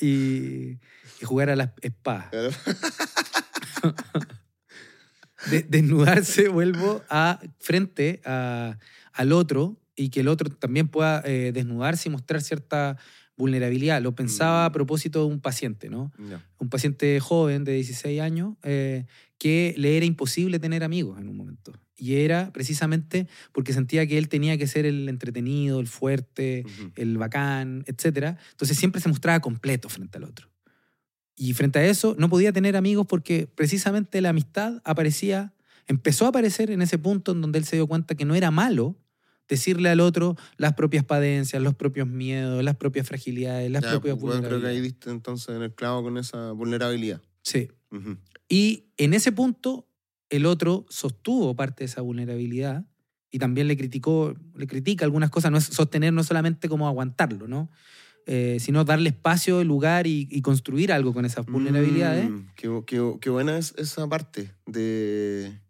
[0.02, 0.80] y,
[1.22, 2.28] y jugar a las espadas.
[5.52, 8.78] De- desnudarse, vuelvo a frente a-
[9.18, 12.98] al otro y que el otro también pueda eh, desnudarse y mostrar cierta
[13.36, 14.02] vulnerabilidad.
[14.02, 14.74] Lo pensaba a Mm.
[14.74, 16.12] propósito de un paciente, ¿no?
[16.60, 19.06] Un paciente joven de 16 años eh,
[19.38, 21.74] que le era imposible tener amigos en un momento.
[21.96, 26.64] Y era precisamente porque sentía que él tenía que ser el entretenido, el fuerte,
[26.96, 28.38] el bacán, etc.
[28.52, 30.50] Entonces siempre se mostraba completo frente al otro.
[31.36, 35.54] Y frente a eso no podía tener amigos porque precisamente la amistad aparecía,
[35.88, 38.50] empezó a aparecer en ese punto en donde él se dio cuenta que no era
[38.50, 38.96] malo
[39.48, 44.18] decirle al otro las propias padencias, los propios miedos, las propias fragilidades, las Ya, propias
[44.18, 44.84] pues, bueno, creo que ahí vulnerabilidades.
[44.84, 47.22] diste entonces en el clavo con esa vulnerabilidad.
[47.44, 47.70] Sí.
[48.50, 49.88] Y en ese punto
[50.30, 52.86] el otro sostuvo parte de esa vulnerabilidad
[53.32, 57.48] y también le criticó, le critica algunas cosas, no es sostener no solamente como aguantarlo,
[57.48, 57.70] ¿no?
[58.26, 62.30] Eh, sino darle espacio, lugar y, y construir algo con esas vulnerabilidades.
[62.30, 65.62] Mm, qué, qué qué buena es esa parte de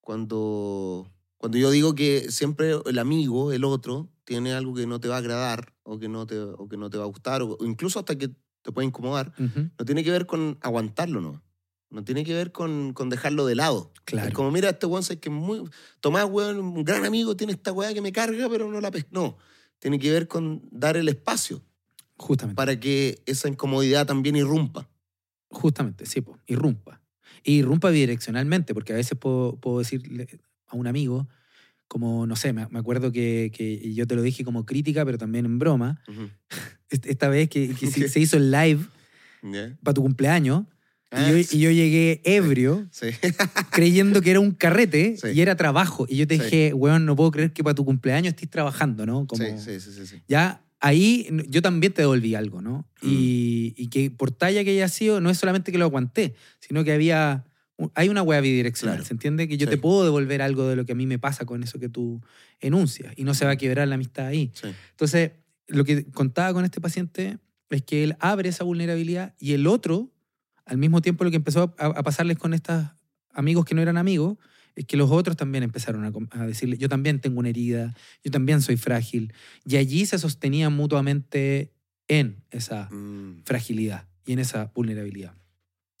[0.00, 1.08] cuando,
[1.44, 5.16] cuando yo digo que siempre el amigo, el otro, tiene algo que no te va
[5.16, 7.66] a agradar o que no te, o que no te va a gustar o, o
[7.66, 8.30] incluso hasta que
[8.62, 11.42] te puede incomodar, no tiene que ver con aguantarlo, ¿no?
[11.90, 13.92] No tiene que ver con, con dejarlo de lado.
[14.06, 14.28] Claro.
[14.28, 15.68] Es como, mira, este weón es que es muy...
[16.00, 19.10] Tomás, weón, un gran amigo, tiene esta weá que me carga, pero no la pesca.
[19.12, 19.36] No,
[19.80, 21.60] tiene que ver con dar el espacio
[22.16, 22.56] Justamente.
[22.56, 24.88] para que esa incomodidad también irrumpa.
[25.50, 27.02] Justamente, sí, po, irrumpa.
[27.42, 30.26] Y irrumpa bidireccionalmente, porque a veces puedo, puedo decirle
[30.74, 31.28] a un amigo,
[31.88, 35.18] como, no sé, me, me acuerdo que, que yo te lo dije como crítica, pero
[35.18, 36.28] también en broma, Ujú.
[36.90, 38.84] Est- esta vez que, que se- se hizo el live
[39.42, 39.76] ¿Ya?
[39.82, 40.64] para tu cumpleaños,
[41.10, 41.56] Ah, y, yo, sí.
[41.58, 43.06] y yo llegué ebrio, Sí.
[43.70, 45.28] creyendo que era un carrete Sí.
[45.28, 46.06] y era trabajo.
[46.08, 46.42] Y yo te Sí.
[46.42, 49.24] dije, weón, no puedo creer que para tu cumpleaños estés trabajando, ¿no?
[49.28, 50.22] Como, Sí, sí, sí, sí, sí.
[50.26, 52.88] Ya ahí yo también te devolví algo, ¿no?
[53.00, 53.08] Mm.
[53.08, 56.82] Y, y que por talla que haya sido, no es solamente que lo aguanté, sino
[56.82, 57.44] que había.
[57.94, 59.06] Hay una hueá bidireccional, Claro.
[59.06, 59.48] ¿se entiende?
[59.48, 59.70] Que yo Sí.
[59.70, 62.20] te puedo devolver algo de lo que a mí me pasa con eso que tú
[62.60, 64.50] enuncias y no se va a quebrar la amistad ahí.
[64.54, 64.68] Sí.
[64.90, 65.32] Entonces,
[65.66, 67.38] lo que contaba con este paciente
[67.70, 70.12] es que él abre esa vulnerabilidad y el otro,
[70.66, 72.84] al mismo tiempo lo que empezó a, a pasarles con estos
[73.32, 74.38] amigos que no eran amigos,
[74.76, 77.94] es que los otros también empezaron a decirle, yo también tengo una herida,
[78.24, 79.32] yo también soy frágil.
[79.64, 81.72] Y allí se sostenían mutuamente
[82.08, 83.42] en esa Mm.
[83.44, 85.34] fragilidad y en esa vulnerabilidad.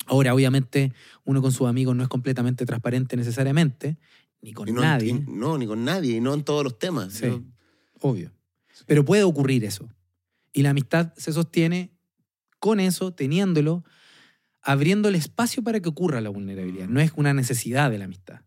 [0.06, 0.92] Ahora, obviamente,
[1.24, 3.96] uno con sus amigos no es completamente transparente necesariamente,
[4.42, 5.10] ni con no, nadie.
[5.10, 7.12] y- no, ni con nadie, y no en todos los temas.
[7.14, 7.42] Sí.
[8.00, 8.32] Obvio.
[8.86, 9.88] Pero puede ocurrir eso.
[10.52, 11.90] Y la amistad se sostiene
[12.58, 13.84] con eso, teniéndolo,
[14.62, 16.88] abriendo el espacio para que ocurra la vulnerabilidad.
[16.88, 18.40] No es una necesidad de la amistad.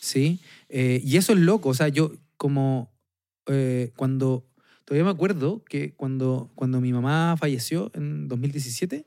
[0.00, 0.40] ¿Sí?
[0.68, 1.68] Eh, y eso es loco.
[1.70, 2.92] O sea, yo como
[3.46, 4.46] eh, cuando...
[4.84, 9.06] Todavía me acuerdo que cuando, cuando mi mamá falleció en 2017,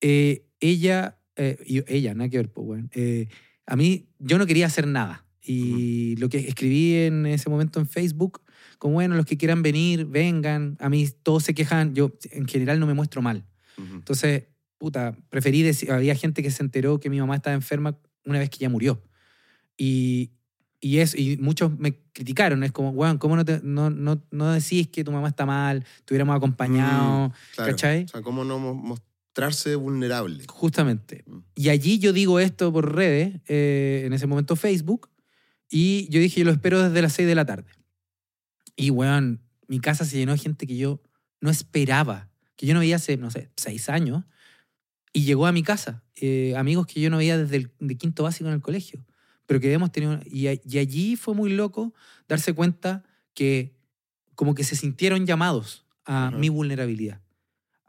[0.00, 3.28] eh, ella, eh, y ella, nada que ver, pues, weón, eh,
[3.66, 5.26] a mí yo no quería hacer nada.
[5.44, 8.42] Y lo que escribí en ese momento en Facebook,
[8.78, 10.76] como bueno, los que quieran venir, vengan.
[10.80, 13.44] A mí todos se quejan, yo en general no me muestro mal.
[13.76, 13.94] Ujú.
[13.96, 14.44] Entonces,
[14.78, 18.50] puta, preferí decir, había gente que se enteró que mi mamá estaba enferma una vez
[18.50, 19.02] que ya murió.
[19.76, 20.30] Y,
[20.80, 24.52] y, eso, y muchos me criticaron, es como, weón, ¿cómo no, te- no, no, no
[24.52, 27.32] decís que tu mamá está mal, te hubiéramos acompañado?
[27.54, 27.70] Claro.
[27.72, 28.04] ¿Cachai?
[28.04, 28.58] O sea, cómo no
[29.32, 30.44] mostrarse vulnerable.
[30.46, 31.24] Justamente.
[31.26, 31.38] Mm.
[31.54, 35.08] Y allí yo digo esto por redes, eh, en ese momento Facebook,
[35.70, 37.70] y yo dije, yo lo espero desde las 6 de la tarde.
[38.76, 41.00] Y, weón, mi casa se llenó de gente que yo
[41.40, 44.24] no esperaba, que yo no veía hace, no sé, seis años,
[45.14, 46.02] y llegó a mi casa.
[46.16, 49.04] eh, amigos que yo no veía desde el de quinto básico en el colegio.
[49.46, 50.20] pero que hemos tenido...
[50.30, 51.92] Y, y allí fue muy loco
[52.28, 53.02] darse cuenta
[53.34, 53.74] que
[54.34, 56.36] como que se sintieron llamados a Ajá.
[56.36, 57.20] mi vulnerabilidad,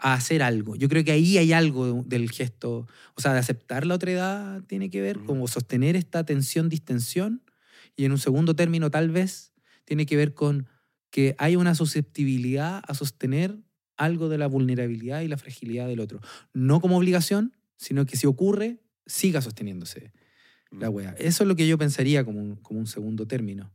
[0.04, 0.76] a hacer algo.
[0.76, 4.62] Yo creo que ahí hay algo del gesto, o sea, de aceptar la otra edad
[4.68, 7.42] tiene que ver, como sostener esta tensión-distensión,
[7.96, 9.54] y en un segundo término tal vez
[9.86, 10.68] tiene que ver con
[11.10, 13.58] que hay una susceptibilidad a sostener
[13.96, 16.20] algo de la vulnerabilidad y la fragilidad del otro.
[16.52, 20.12] No como obligación, sino que si ocurre, siga sosteniéndose
[20.70, 21.16] la wea.
[21.18, 23.72] Eso es lo que yo pensaría como un, como un segundo término.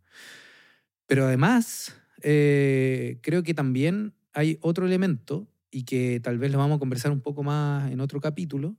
[1.07, 6.77] Pero además, eh, creo que también hay otro elemento y que tal vez lo vamos
[6.77, 8.77] a conversar un poco más en otro capítulo,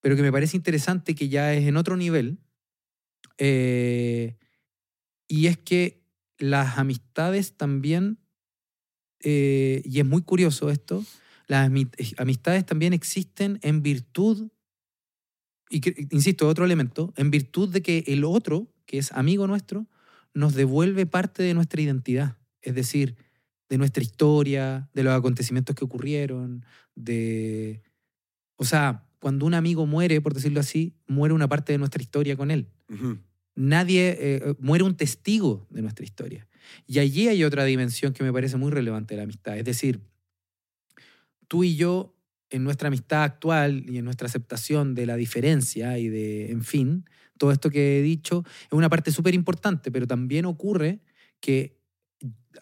[0.00, 2.40] pero que me parece interesante que ya es en otro nivel.
[3.38, 4.36] eh,
[5.28, 6.02] y es que
[6.38, 8.18] las amistades también,
[9.20, 11.04] eh, y es muy curioso esto,
[11.46, 11.88] las ami-
[12.18, 14.50] amistades también existen en virtud
[15.70, 19.86] y que- insisto, otro elemento, en virtud de que el otro, que es amigo nuestro,
[20.34, 23.16] nos devuelve parte de nuestra identidad, es decir,
[23.68, 26.64] de nuestra historia, de los acontecimientos que ocurrieron,
[26.94, 27.82] de...
[28.56, 32.36] O sea, cuando un amigo muere, por decirlo así, muere una parte de nuestra historia
[32.36, 32.68] con él.
[33.54, 36.46] Nadie, eh, muere un testigo de nuestra historia.
[36.86, 40.00] Y allí hay otra dimensión que me parece muy relevante de la amistad, es decir,
[41.48, 42.14] tú y yo
[42.50, 47.04] en nuestra amistad actual y en nuestra aceptación de la diferencia y de, en fin,
[47.36, 51.00] todo esto que he dicho es una parte súper importante, pero también ocurre
[51.40, 51.78] que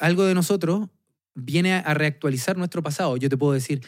[0.01, 0.89] algo de nosotros
[1.37, 3.17] viene a reactualizar nuestro pasado.
[3.17, 3.81] Yo te puedo decir,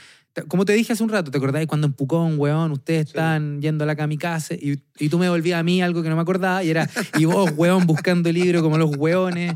[0.46, 3.10] como te dije hace un rato, ¿te acordáis cuando en Pucón, weón, ustedes Sí.
[3.10, 6.14] están yendo a la kamikaze y, y tú me volvías a mí algo que no
[6.14, 6.88] me acordaba y era,
[7.18, 9.54] y vos, weón, buscando el libro como los weones,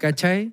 [0.00, 0.52] ¿cachai?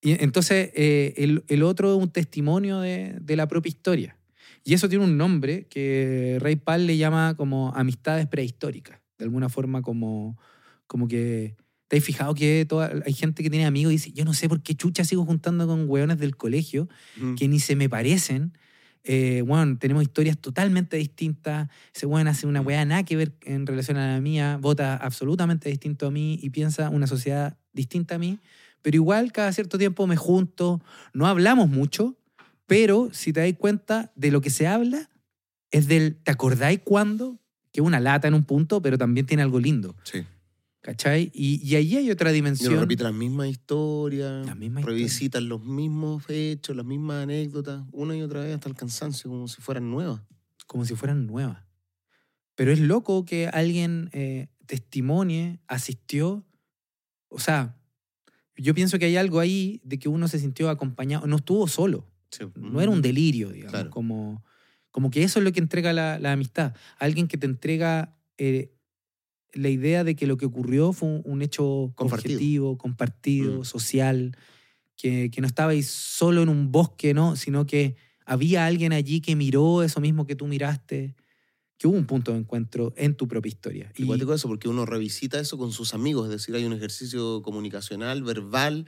[0.00, 4.16] Y entonces eh, el, el otro es un testimonio de, de la propia historia.
[4.64, 9.00] Y eso tiene un nombre que Ray Pal le llama como amistades prehistóricas.
[9.18, 10.38] De alguna forma como,
[10.86, 11.56] como que...
[11.88, 14.48] ¿Te has fijado que toda- hay gente que tiene amigos y dice, yo no sé
[14.48, 17.34] por qué chucha sigo juntando con hueones del colegio Ujú.
[17.36, 18.52] que ni se me parecen?
[19.04, 21.68] Eh, bueno, tenemos historias totalmente distintas.
[21.94, 25.70] Ese weón hace una weá nada que ver en relación a la mía, vota absolutamente
[25.70, 28.38] distinto a mí y piensa una sociedad distinta a mí.
[28.82, 30.82] Pero igual cada cierto tiempo me junto,
[31.14, 32.16] no hablamos mucho,
[32.66, 35.08] pero si te das cuenta de lo que se habla,
[35.70, 37.38] es del, ¿te acordáis cuándo?
[37.72, 40.22] Que es una lata en un punto, pero también tiene algo lindo, Sí.
[40.80, 41.30] ¿Cachai?
[41.34, 42.78] Y, y ahí hay otra dimensión.
[42.78, 48.22] repite las mismas historias, Las mismas revisitan los mismos hechos, las mismas anécdotas, una y
[48.22, 50.20] otra vez hasta el cansancio, como si fueran nuevas.
[50.66, 51.64] como si fueran nuevas.
[52.54, 56.44] Pero es loco que alguien eh, testimonie, asistió.
[57.28, 57.76] O sea,
[58.56, 62.06] yo pienso que hay algo ahí de que uno se sintió acompañado, no estuvo solo,
[62.30, 62.44] Sí.
[62.56, 63.90] no era un delirio, digamos, Claro.
[63.90, 64.44] como,
[64.90, 66.74] como que eso es lo que entrega la, la amistad.
[66.98, 68.74] Alguien que te entrega eh,
[69.54, 72.34] la idea de que lo que ocurrió fue un, un hecho Compartido.
[72.36, 73.64] objetivo, compartido, Mm.
[73.64, 74.36] social,
[74.96, 77.36] que, que no estabais solo en un bosque, ¿no?
[77.36, 77.96] sino que
[78.26, 81.14] había alguien allí que miró eso mismo que tú miraste,
[81.78, 83.92] que hubo un punto de encuentro en tu propia historia.
[83.96, 86.72] Y, Igual digo eso porque uno revisita eso con sus amigos, es decir, hay un
[86.72, 88.86] ejercicio comunicacional, verbal,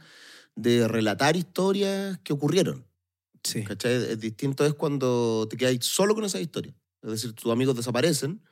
[0.56, 2.84] de relatar historias que ocurrieron.
[3.44, 3.94] sí, ¿Cachai?
[3.94, 6.74] Es distinto es cuando te quedas solo con esa historia.
[7.02, 8.42] Es decir, tus amigos desaparecen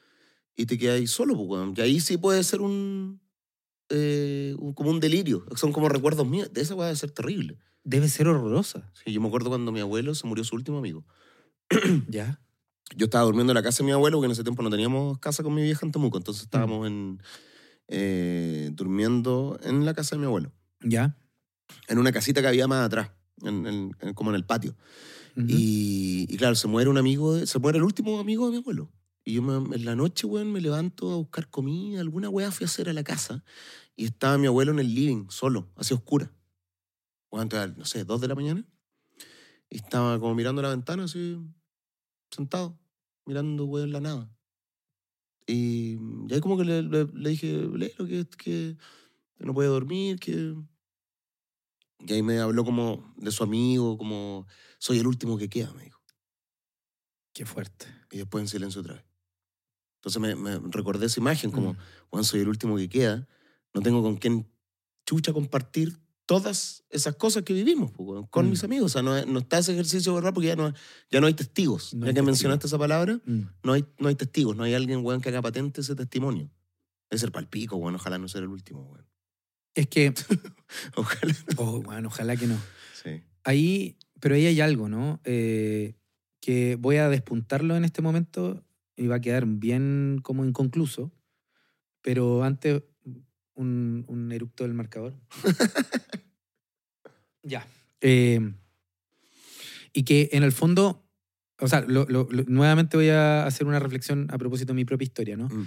[0.58, 1.72] y te quedas solo, pues, weón.
[1.76, 3.20] Y ahí sí puede ser un,
[3.88, 5.46] eh, un- como un delirio.
[5.56, 6.50] Son como recuerdos míos.
[6.52, 7.58] De esa puede ser terrible.
[7.84, 8.92] debe ser horrorosa.
[9.02, 11.06] Sí, yo me acuerdo cuando mi abuelo se murió su último amigo.
[12.08, 12.38] ¿Ya?
[12.96, 15.18] Yo estaba durmiendo en la casa de mi abuelo, porque en ese tiempo no teníamos
[15.20, 16.18] casa con mi vieja en Temuco.
[16.18, 17.22] Entonces estábamos en,
[17.86, 20.52] eh, durmiendo en la casa de mi abuelo.
[20.82, 21.16] ¿Ya?
[21.88, 23.10] En una casita que había más atrás,
[23.42, 24.76] en- en- en- como en el patio.
[25.36, 25.46] Ujú.
[25.48, 28.56] Y, y claro, se muere un amigo, de- se muere el último amigo de mi
[28.58, 28.90] abuelo.
[29.28, 32.64] Y yo me- en la noche, weón, me levanto a buscar comida, alguna weá fui
[32.64, 33.44] a hacer a la casa.
[33.94, 36.32] Y estaba mi abuelo en el living, solo, así oscura.
[37.30, 38.66] Weón, entonces, no sé, dos de la mañana.
[39.68, 41.36] Y estaba como mirando la ventana, así,
[42.30, 42.78] sentado,
[43.26, 44.34] mirando, weón, la nada.
[45.46, 48.76] Y, y ahí como que le, le- le dije, Lelo, que, que
[49.40, 50.54] no puede dormir, que...
[51.98, 54.46] Y ahí me habló como de su amigo, como,
[54.78, 56.00] soy el último que queda, me dijo.
[57.34, 57.84] Qué fuerte.
[58.10, 59.07] Y después en silencio otra vez.
[60.08, 61.76] Entonces me, me recordé esa imagen como, Mm.
[62.10, 63.26] Juan, soy el último que queda.
[63.74, 64.46] No tengo con quién
[65.06, 68.50] chucha compartir todas esas cosas que vivimos pues, con Mm.
[68.50, 68.86] mis amigos.
[68.86, 70.72] O sea, no, no está ese ejercicio verdad porque ya no,
[71.10, 71.92] ya no hay testigos.
[71.94, 72.26] No ya hay que testigos.
[72.26, 73.40] mencionaste esa palabra, Mm.
[73.62, 74.56] no hay, no hay testigos.
[74.56, 76.50] No hay alguien, weón, que haga patente ese testimonio.
[77.10, 77.94] Es ser palpico, weón.
[77.94, 79.06] Ojalá no ser el último, weón.
[79.74, 80.14] Es que,
[80.96, 81.34] Ojalá.
[81.56, 82.56] oh, bueno, ojalá que no.
[83.02, 83.22] Sí.
[83.44, 85.20] Ahí, pero ahí hay algo, ¿no?
[85.24, 85.94] Eh,
[86.40, 88.64] que voy a despuntarlo en este momento
[89.06, 91.12] va a quedar bien como inconcluso.
[92.02, 92.82] Pero antes
[93.54, 95.14] un, un eructo del marcador.
[97.42, 97.66] ya.
[98.00, 98.52] Eh,
[99.92, 101.04] y que en el fondo,
[101.60, 104.84] o sea, lo- lo- lo- nuevamente voy a hacer una reflexión a propósito de mi
[104.84, 105.48] propia historia, ¿no?
[105.48, 105.66] Mm.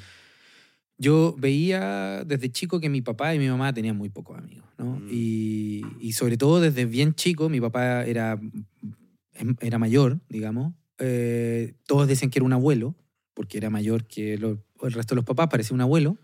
[0.98, 4.98] Yo veía desde chico que mi papá y mi mamá tenían muy pocos amigos, ¿no?
[5.00, 5.08] Mm.
[5.10, 8.40] Y, y sobre todo desde bien chico, mi papá era,
[9.62, 10.74] era mayor, digamos.
[11.00, 12.96] Eh, todos decían que era un abuelo,
[13.42, 16.18] porque era mayor que lo- el resto de los papás, parecía un abuelo.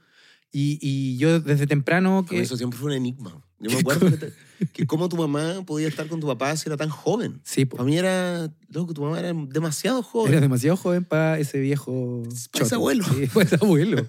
[0.51, 2.39] Y, y yo desde temprano que...
[2.39, 3.43] eso siempre fue un enigma.
[3.59, 4.33] Yo me acuerdo que, te-
[4.71, 7.41] que cómo tu mamá podía estar con tu papá si era tan joven.
[7.43, 10.31] Sí, po, Para mí era, loco, tu mamá era demasiado joven.
[10.31, 12.21] era demasiado joven para ese viejo...
[12.51, 13.03] Para ese abuelo.
[13.03, 14.05] Sí, para ese abuelo.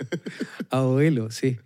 [0.70, 1.58] abuelo, sí.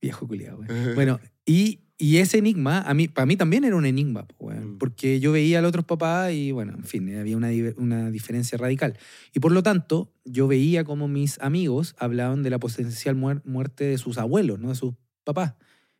[0.00, 0.58] Viejo culiado.
[0.96, 4.78] Bueno, y, y ese enigma, a mí, para mí también era un enigma, Mm.
[4.78, 8.58] porque yo veía a los otros papás y, bueno, en fin, había una, una diferencia
[8.58, 8.98] radical.
[9.32, 13.84] Y por lo tanto, yo veía como mis amigos hablaban de la potencial muer- muerte
[13.84, 15.54] de sus abuelos, no de sus papás.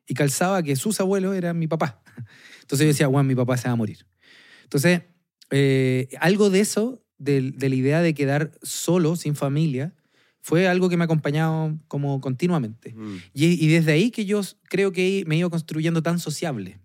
[0.07, 2.03] Y calzaba que sus abuelos eran mi papá.
[2.63, 4.07] Entonces yo decía, bueno, mi papá se va a morir.
[4.65, 5.03] Entonces,
[5.51, 9.95] eh, algo de eso, de, de la idea de quedar solo, sin familia,
[10.43, 12.93] fue algo que me ha acompañado como continuamente.
[12.95, 13.17] Mm.
[13.33, 16.79] Y, y desde ahí que yo creo que me he ido construyendo tan sociable.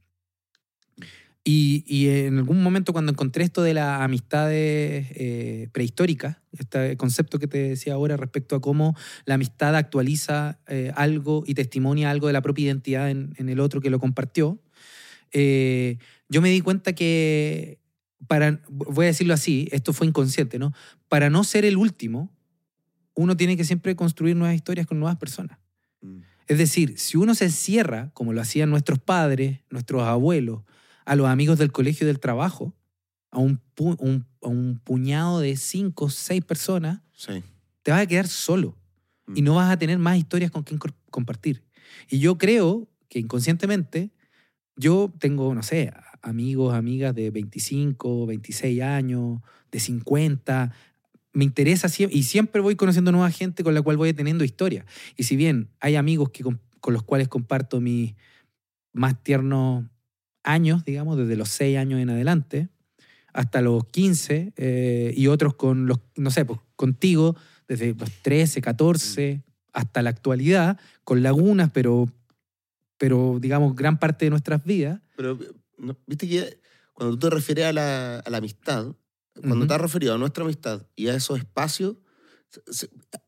[1.43, 7.39] Y, y en algún momento cuando encontré esto de las amistades eh, prehistóricas, este concepto
[7.39, 8.95] que te decía ahora respecto a cómo
[9.25, 13.61] la amistad actualiza eh, algo y testimonia algo de la propia identidad en, en el
[13.61, 14.59] otro que lo compartió,
[15.31, 15.97] eh,
[16.29, 17.79] yo me di cuenta que,
[18.27, 20.73] para, voy a decirlo así, esto fue inconsciente, ¿no?
[21.07, 22.36] Para no ser el último,
[23.17, 25.57] uno tiene que siempre construir nuevas historias con nuevas personas.
[26.01, 26.19] Mm.
[26.47, 30.61] Es decir, si uno se encierra, como lo hacían nuestros padres, nuestros abuelos,
[31.05, 32.73] a los amigos del colegio y del trabajo,
[33.31, 37.43] a un, pu- un- a un puñado de cinco o seis personas, Sí.
[37.83, 38.77] te vas a quedar solo
[39.35, 39.45] y Mm.
[39.45, 41.63] no vas a tener más historias con quien compartir.
[42.09, 44.11] Y yo creo que inconscientemente
[44.77, 45.91] yo tengo, no sé,
[46.21, 49.41] amigos, amigas de 25, 26 años,
[49.71, 50.71] de 50.
[51.37, 54.87] Me interesa y siempre voy conociendo nueva gente con la cual voy teniendo historia.
[55.17, 58.15] Y si bien hay amigos que, con, con los cuales comparto mis
[58.91, 59.85] más tiernos
[60.41, 62.69] años, digamos, desde los 6 años en adelante,
[63.33, 67.35] hasta los 15, eh, y otros con los, no sé, pues contigo
[67.67, 72.09] desde los 13, 14, hasta la actualidad, con lagunas, pero,
[72.97, 75.01] pero digamos, gran parte de nuestras vidas.
[75.15, 75.37] Pero,
[75.77, 76.59] no, viste que
[76.93, 78.95] cuando tú te refieres a la, a la amistad,
[79.39, 79.67] cuando Ujú.
[79.67, 81.95] te has referido a nuestra amistad y a esos espacios,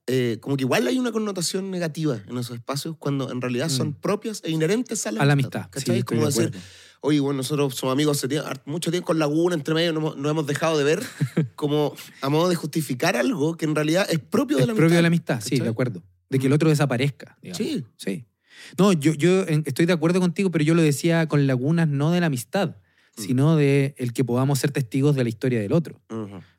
[0.08, 3.90] eh, como que igual hay una connotación negativa en esos espacios cuando en realidad son
[3.90, 3.94] Mm.
[3.96, 5.62] propias e inherentes a la A la amistad.
[5.64, 5.72] amistad.
[5.72, 5.98] ¿cachai?
[5.98, 6.66] Sí, como de decir, acuerdo.
[7.02, 10.00] oye, bueno, nosotros somos amigos hace tie- har- mucho tiempo con Laguna, entre medio, no
[10.00, 11.00] hemos, no hemos dejado de ver,
[11.56, 14.86] como a modo de justificar algo que en realidad es propio de Es la propio
[14.86, 14.98] amistad.
[14.98, 15.64] de la amistad, sí, ¿cachai?
[15.66, 16.04] de acuerdo.
[16.30, 16.56] De que el Mm.
[16.56, 17.38] otro desaparezca.
[17.42, 17.58] digamos.
[17.58, 17.86] Sí.
[17.98, 18.26] Sí.
[18.78, 22.20] No, yo, yo estoy de acuerdo contigo, pero yo lo decía con lagunas no de
[22.20, 22.76] la amistad,
[23.20, 23.24] Mm.
[23.24, 26.02] sino de el que podamos ser testigos de la historia del otro.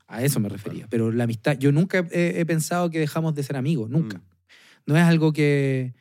[0.06, 0.86] A eso me refería.
[0.90, 4.18] Pero la amistad, yo nunca he, he pensado que dejamos de ser amigos, nunca.
[4.18, 4.22] Mm.
[4.86, 5.94] No es algo que,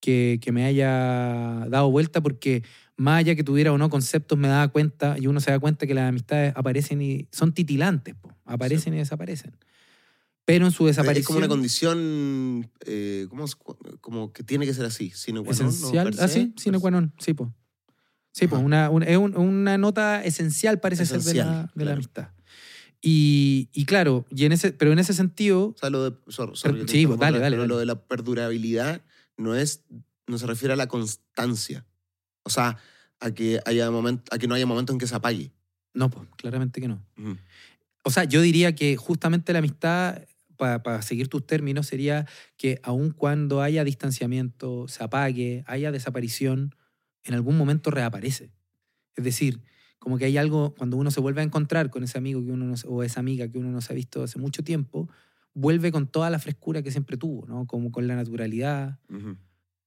[0.00, 2.62] que, que me haya dado vuelta porque
[2.96, 5.86] más allá que tuviera o no conceptos, me daba cuenta y uno se da cuenta
[5.86, 8.32] que las amistades aparecen y son titilantes, po.
[8.44, 9.56] aparecen y desaparecen.
[10.44, 11.22] Pero en su desaparición...
[11.22, 13.56] Es como una condición, eh, ¿cómo es?
[14.00, 15.70] como que tiene que ser así, sine qua non, ¿no?
[15.70, 17.50] Esencial, Per ah, sí, sine per qua non, sí, pues.
[18.36, 22.28] Sí, pues, una, una- es un- una nota esencial parece ser de la, amistad.
[23.00, 26.54] Y, y claro, y en ese, pero en ese sentido, O sea, lo de, sorry,
[26.54, 26.68] sí,
[27.02, 27.66] interrumpo, dale, dale, dale.
[27.68, 29.00] lo de la perdurabilidad
[29.38, 29.84] no es,
[30.26, 31.86] no se refiere a la constancia.
[32.42, 32.76] O sea,
[33.20, 35.52] a que, haya moment, a que no haya momentos en que se apague.
[35.94, 37.02] no, pues, claramente que no.
[38.04, 40.22] O sea, yo diría que justamente la amistad,
[40.58, 42.26] para seguir tus términos, sería
[42.58, 46.74] que aun cuando haya distanciamiento, se apague, haya desaparición,
[47.26, 48.52] en algún momento reaparece.
[49.14, 49.62] Es decir,
[49.98, 52.64] como que hay algo, cuando uno se vuelve a encontrar con ese amigo que uno
[52.64, 55.08] no o esa amiga que uno no se ha visto hace mucho tiempo,
[55.54, 57.66] vuelve con toda la frescura que siempre tuvo, ¿no?
[57.66, 58.98] Como con la naturalidad.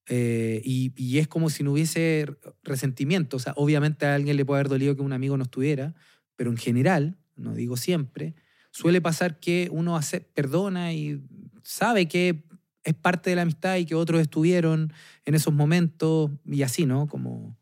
[0.07, 2.25] Eh, y, y es como si no hubiese
[2.63, 3.37] resentimiento.
[3.37, 5.93] O sea, obviamente a alguien le puede haber dolido que un amigo no estuviera,
[6.35, 8.35] pero en general, no digo siempre,
[8.71, 11.21] suele pasar que uno hace, perdona y
[11.63, 12.48] sabe que
[12.83, 14.93] es parte de la amistad y que otros estuvieron
[15.25, 17.07] en esos momentos y así, ¿no?
[17.07, 17.57] Como,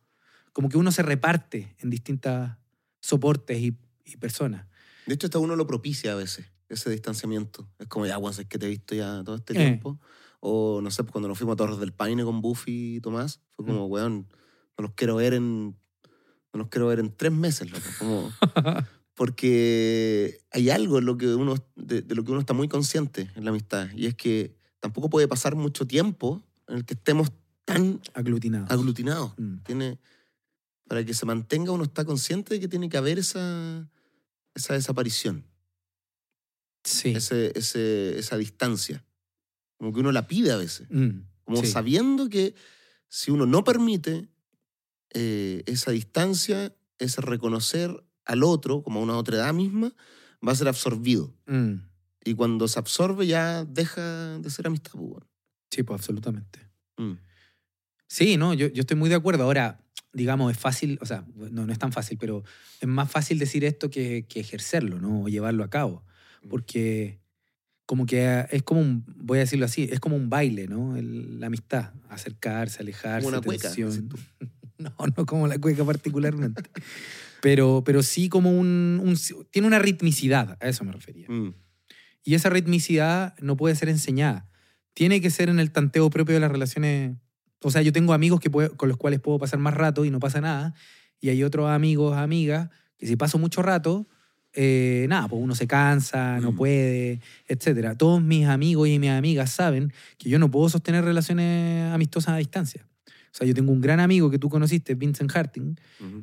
[0.54, 2.58] como que uno se reparte en distintas
[3.02, 4.66] soportes y, y personas.
[5.06, 7.70] De hecho, hasta uno lo propicia a veces, ese distanciamiento.
[7.80, 9.58] Es como, ya, guas, es que te he visto ya todo este Eh.
[9.58, 10.00] tiempo.
[10.40, 13.66] O, no sé, cuando nos fuimos a Torres del Paine con Buffy y Tomás, fue
[13.66, 14.28] como, weón,
[14.78, 15.76] no los quiero ver en...
[16.54, 17.86] No los quiero ver en tres meses, loco.
[18.00, 18.32] Como,
[19.16, 23.32] porque hay algo en lo que uno, de, de lo que uno está muy consciente
[23.36, 27.32] en la amistad, y es que tampoco puede pasar mucho tiempo en el que estemos
[27.66, 28.70] tan Aglutinados.
[28.72, 29.34] aglutinados.
[29.38, 29.58] Mm.
[29.64, 30.00] Tiene,
[30.88, 33.90] para que se mantenga, uno está consciente de que tiene que haber esa,
[34.56, 35.46] esa desaparición,
[36.84, 37.10] Sí.
[37.16, 39.04] ese, ese- esa distancia.
[39.78, 40.88] Como que uno la pide a veces.
[40.90, 41.68] Mm, Como sí.
[41.68, 42.56] sabiendo que
[43.10, 44.30] si uno no permite
[45.14, 49.94] eh, esa distancia, ese reconocer al otro como a una otra edad misma,
[50.46, 51.34] va a ser absorbido.
[51.48, 51.76] Mm,
[52.28, 54.92] Y cuando se absorbe ya deja de ser amistad.
[54.94, 55.24] pues.
[55.72, 56.60] Sí, pues absolutamente.
[56.98, 57.14] Mm.
[58.08, 59.44] Sí, no, yo, yo estoy muy de acuerdo.
[59.44, 59.80] Ahora,
[60.14, 62.44] digamos, es fácil, o sea, no, no es tan fácil, pero
[62.80, 65.24] es más fácil decir esto que, que ejercerlo, ¿no?
[65.24, 66.04] O llevarlo a cabo.
[66.50, 67.20] Porque
[67.86, 70.96] como que es como un, voy a decirlo así, es como un baile, ¿no?
[70.98, 74.10] El- la amistad, acercarse, alejarse, Como una cueca, tensión.
[74.80, 76.62] No, no como la cueca particularmente.
[77.42, 79.18] pero, pero sí como un, un-
[79.50, 81.28] Tiene una ritmicidad, a eso me refería.
[81.30, 81.54] Mm.
[82.28, 84.50] Y esa ritmicidad no puede ser enseñada.
[84.94, 87.16] Tiene que ser en el tanteo propio de las relaciones.
[87.62, 90.12] O sea, yo tengo amigos que puedo- con los cuales puedo pasar más rato y
[90.12, 90.74] no pasa nada.
[91.22, 94.10] Y hay otros amigos, amigas, que si paso mucho rato,
[94.52, 96.56] eh, nada, pues uno se cansa, no Mm.
[96.58, 97.96] puede, etc.
[97.98, 102.38] Todos mis amigos y mis amigas saben que yo no puedo sostener relaciones amistosas a
[102.38, 102.86] distancia.
[103.08, 105.76] O sea, yo tengo un gran amigo que tú conociste, Vincent Harting,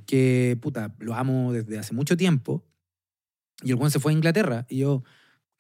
[0.04, 2.62] que, puta, lo amo desde hace mucho tiempo.
[3.62, 4.66] Y el Juan se fue a Inglaterra.
[4.68, 5.02] Y yo,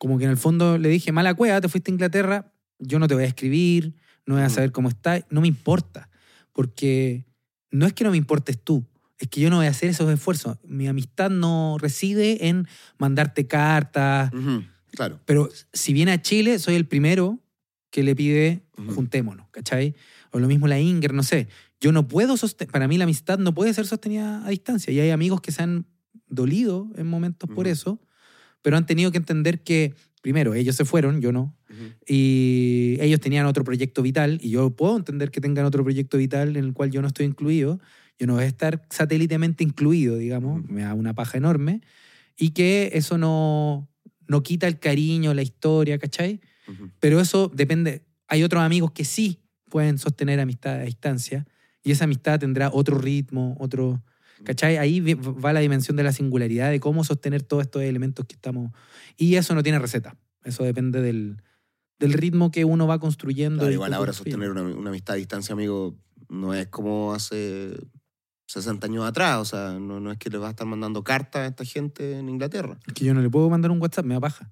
[0.04, 3.08] como que en el fondo le dije, mala cueva, te fuiste a Inglaterra, yo no
[3.08, 3.94] te voy a escribir,
[4.26, 4.54] no voy a Ujú.
[4.56, 6.10] saber cómo estás, no me importa.
[6.52, 7.24] Porque
[7.70, 8.86] no es que no me importes tú,
[9.18, 10.58] es que yo no voy a hacer esos esfuerzos.
[10.62, 14.30] Mi amistad no reside en mandarte cartas.
[14.90, 15.20] Claro.
[15.24, 17.40] Pero si viene a Chile, soy el primero
[17.90, 18.96] que le pide Ujú.
[18.96, 19.94] juntémonos, ¿cachai?
[20.32, 21.48] O lo mismo la Inger, no sé.
[21.80, 24.92] Yo no puedo sostener, para mí la amistad no puede ser sostenida a distancia.
[24.92, 25.86] Y hay amigos que se han
[26.28, 28.02] dolido en momentos por eso,
[28.64, 29.92] pero han tenido que entender que,
[30.22, 31.54] primero, ellos se fueron, yo no,
[32.08, 36.56] y ellos tenían otro proyecto vital, y yo puedo entender que tengan otro proyecto vital
[36.56, 37.78] en el cual yo no estoy incluido,
[38.18, 41.82] yo no voy a estar satélitement incluido, digamos, me da una paja enorme,
[42.38, 43.86] y que eso no,
[44.26, 46.40] no quita el cariño, la historia, ¿cachai?
[47.00, 48.06] Pero eso depende.
[48.26, 51.46] Hay otros amigos que sí pueden sostener amistad a distancia
[51.82, 54.02] y esa amistad tendrá otro ritmo, otro...
[54.44, 54.76] ¿Cachai?
[54.76, 58.72] Ahí va la dimensión de la singularidad, de cómo sostener todos estos elementos que estamos...
[59.16, 60.16] Y eso no tiene receta.
[60.44, 61.42] Eso depende del,
[61.98, 63.60] del ritmo que uno va construyendo.
[63.60, 65.96] Claro, igual ahora sostener una, una amistad a distancia, amigo,
[66.28, 67.74] no es como hace
[68.46, 69.38] 60 años atrás.
[69.38, 72.18] O sea, no, no es que le vas a estar mandando cartas a esta gente
[72.18, 72.78] en Inglaterra.
[72.86, 74.50] Es que yo no le puedo mandar un WhatsApp, me da paja.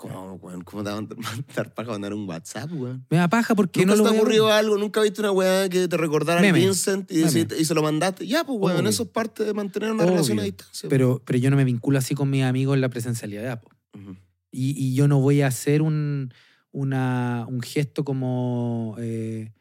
[0.00, 0.62] ¿Cómo, weón?
[0.62, 3.04] ¿Cómo te van a mandar para mandar un WhatsApp, weón?
[3.10, 4.78] Me da paja porque ¿Nunca no se te ha voy a algo?
[4.78, 6.52] ¿Nunca viste una weá que te recordara a.
[6.52, 8.26] Vincent y, se lo mandaste?
[8.26, 8.88] Ya, pues, weón, Obvio.
[8.88, 10.12] eso es parte de mantener una Obvio.
[10.14, 10.88] relación a distancia.
[10.88, 13.60] Pero, pero yo no me vinculo así con mis amigos en la presencialidad.
[13.60, 13.68] po.
[13.98, 14.16] Ujú.
[14.50, 16.32] Y, y yo no voy a hacer un,
[16.72, 19.52] una- un gesto como, eh,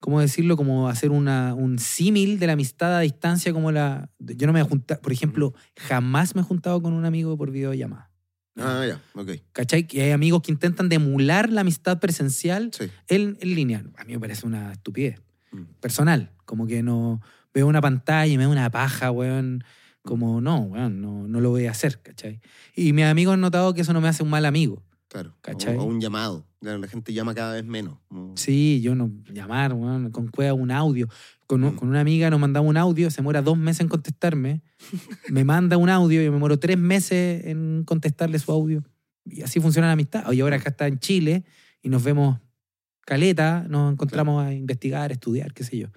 [0.00, 0.56] ¿cómo decirlo?
[0.56, 4.10] Como hacer una, un símil de la amistad a distancia como la...
[4.18, 7.50] Yo no me a juntar, por ejemplo, jamás me he juntado con un amigo por
[7.50, 8.10] videollamada.
[8.56, 9.30] Ah, ya, ok.
[9.52, 9.86] ¿Cachai?
[9.86, 12.84] Que hay amigos que intentan de emular la amistad presencial Sí.
[13.08, 13.84] en, en línea.
[13.96, 15.62] A mí me parece una estupidez Mm.
[15.80, 16.30] personal.
[16.44, 17.20] Como que no
[17.52, 19.64] veo una pantalla y me da una paja, weón.
[20.02, 22.40] Como no, weón, no, no lo voy a hacer, ¿cachai?
[22.74, 24.82] Y mis amigos han notado que eso no me hace un mal amigo.
[25.08, 25.34] Claro.
[25.40, 25.76] ¿Cachai?
[25.76, 26.46] O, o un llamado.
[26.64, 27.98] La gente llama cada vez menos.
[28.36, 29.72] Sí, yo no llamar,
[30.12, 31.08] con cueva un audio.
[31.46, 31.76] Con, Mm.
[31.76, 34.62] con una amiga nos mandaba un audio, se demora dos meses en contestarme.
[35.28, 38.82] me manda un audio, yo me demoro tres meses en contestarle su audio.
[39.26, 40.24] Y así funciona la amistad.
[40.26, 41.44] Oye, ahora acá está en Chile
[41.82, 42.38] y nos vemos
[43.02, 45.88] caleta, nos encontramos a investigar, estudiar, qué sé yo.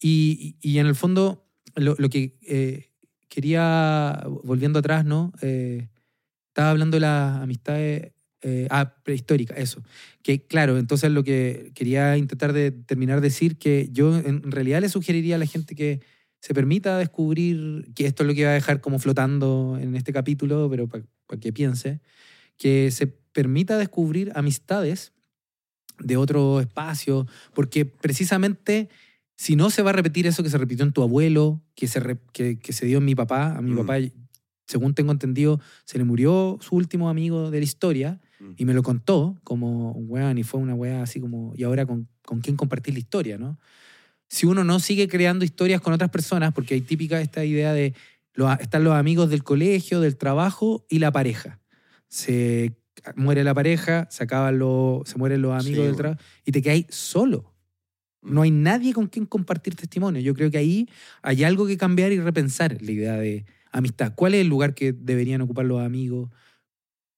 [0.00, 2.90] Y, y- y en el fondo, lo, lo que eh,
[3.28, 5.32] quería, volviendo atrás, ¿no?
[5.42, 5.88] Eh,
[6.48, 8.12] estaba hablando de las amistades
[8.48, 9.82] eh, ah, prehistóricas, eso.
[10.22, 14.80] Que claro, entonces lo que quería intentar de terminar de decir que yo en realidad
[14.80, 16.00] le sugeriría a la gente que
[16.40, 20.12] se permita descubrir, que esto es lo que va a dejar como flotando en este
[20.12, 21.04] capítulo, pero para
[21.40, 22.00] que piense,
[22.56, 25.12] que se permita descubrir amistades
[25.98, 28.88] de otro espacio, porque precisamente
[29.34, 32.00] si no se va a repetir eso que se repitió en tu abuelo, que se,
[32.00, 33.76] re- que, que se dio en mi papá, a mi Mm.
[33.78, 33.96] papá,
[34.66, 38.52] según tengo entendido, se le murió su último amigo de la historia Mm.
[38.56, 42.08] y me lo contó como, weón, y fue una weá así como, y ahora con,
[42.22, 43.58] con quién compartir la historia, ¿no?
[44.28, 47.94] Si uno no sigue creando historias con otras personas, porque hay típica esta idea de,
[48.34, 51.60] los, están los amigos del colegio, del trabajo y la pareja.
[52.08, 52.76] Se
[53.14, 55.96] muere la pareja, se acaban los, se mueren los amigos Sí, del bueno.
[55.96, 57.54] trabajo y te quedáis solo.
[58.22, 60.20] No hay nadie con quien compartir testimonio.
[60.20, 60.88] Yo creo que ahí
[61.22, 64.12] hay algo que cambiar y repensar la idea de amistad.
[64.16, 66.30] ¿Cuál es el lugar que deberían ocupar los amigos?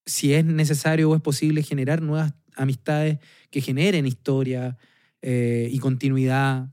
[0.09, 3.19] Si es necesario o es posible generar nuevas amistades
[3.51, 4.77] que generen historia,
[5.23, 6.69] eh, y continuidad.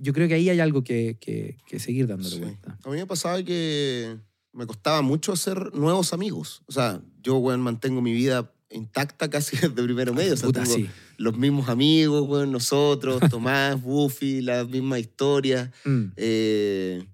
[0.00, 2.40] Yo creo que ahí hay algo que, que- que seguir dándole Sí.
[2.40, 2.78] vuelta.
[2.84, 4.16] A mí me pasaba que
[4.52, 6.62] me costaba mucho hacer nuevos amigos.
[6.66, 10.34] O sea, yo, weón, mantengo mi vida intacta casi desde primero medio.
[10.34, 10.88] O sea, Puta, tengo sí.
[11.18, 15.70] los mismos amigos, weón, nosotros, Tomás, Buffy, las mismas historias.
[15.84, 17.06] Mm, Eh,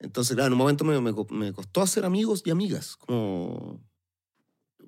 [0.00, 2.96] entonces, claro, en un momento me, me me costó hacer amigos y amigas.
[2.96, 3.80] Como,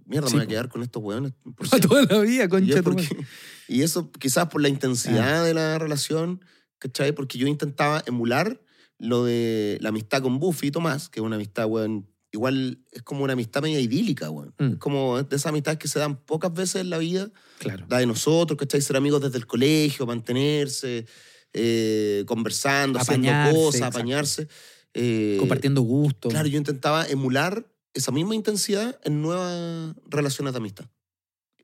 [0.06, 1.32] mierda, Sí, me voy a quedar con estos weones.
[1.56, 3.08] por Para toda la vida, Y, concha tu porque-
[3.68, 6.40] y eso quizás por la intensidad de la relación,
[6.78, 7.12] ¿cachai?
[7.12, 8.60] Porque yo intentaba emular
[8.98, 13.02] lo de la amistad con Buffy y Tomás, que es una amistad, weón, igual es
[13.02, 14.54] como una amistad media idílica, weón.
[14.58, 14.72] Mm.
[14.72, 17.86] Es como de esas amistades que se dan pocas veces en la vida, Claro.
[17.88, 18.80] la de nosotros, ¿cachai?
[18.80, 21.06] Ser amigos desde el colegio, mantenerse,
[21.52, 23.98] eh, conversando, Apañarse, haciendo cosas, exacto.
[23.98, 24.48] apañarse.
[24.94, 26.28] eh, Compartiendo gusto.
[26.28, 27.66] Claro, yo intentaba emular
[27.96, 30.86] esa misma intensidad en nuevas relaciones de amistad.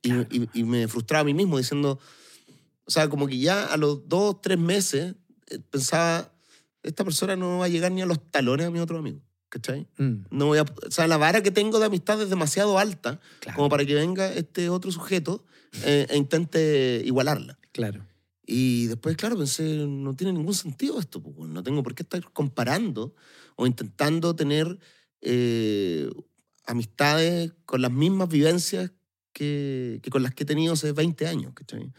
[0.02, 0.26] Y, Claro.
[0.30, 1.98] y- y me frustraba a mí mismo diciendo,
[2.84, 5.14] o sea, como que ya a los dos, tres meses
[5.48, 6.32] eh, pensaba,
[6.82, 9.86] esta persona no va a llegar ni a los talones a mi otro amigo, ¿cachai?
[9.98, 13.20] Mm, No voy a, o sea, la vara que tengo de amistad es demasiado alta
[13.40, 13.56] claro.
[13.56, 15.44] como para que venga este otro sujeto
[15.84, 17.58] eh, e intente igualarla.
[17.72, 18.04] Claro.
[18.44, 22.22] Y después, claro, pensé, no tiene ningún sentido esto, pues, no tengo por qué estar
[22.32, 23.14] comparando
[23.56, 24.78] o intentando tener
[25.22, 26.10] eh,
[26.66, 28.90] amistades con las mismas vivencias
[29.32, 31.52] que, que con las que he tenido hace 20 años.
[31.54, 31.92] ¿cachai?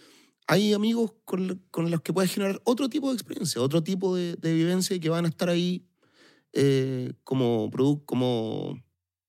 [0.47, 4.35] Hay amigos con, con los que puedes generar otro tipo de experiencia, otro tipo de,
[4.35, 5.85] de vivencia que van a estar ahí
[6.51, 7.71] eh, como,
[8.05, 8.83] como,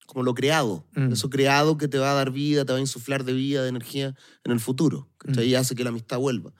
[0.06, 0.86] como lo creado.
[0.94, 1.12] Mm.
[1.12, 3.68] Eso creado que te va a dar vida, te va a insuflar de vida, de
[3.68, 4.14] energía
[4.44, 5.08] en el futuro.
[5.18, 5.46] ¿cachai?
[5.46, 5.50] Mm.
[5.50, 6.52] Y hace que la amistad vuelva.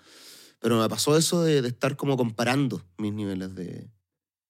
[0.60, 3.90] Pero me pasó eso de, de estar como comparando mis niveles de...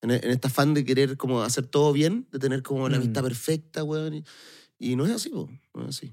[0.05, 3.01] En, en este afán de querer como hacer todo bien, de tener como la Mm.
[3.03, 4.15] amistad perfecta, weón.
[4.15, 4.25] Y,
[4.79, 6.13] y no es así, po, no es así.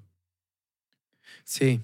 [1.43, 1.81] Sí,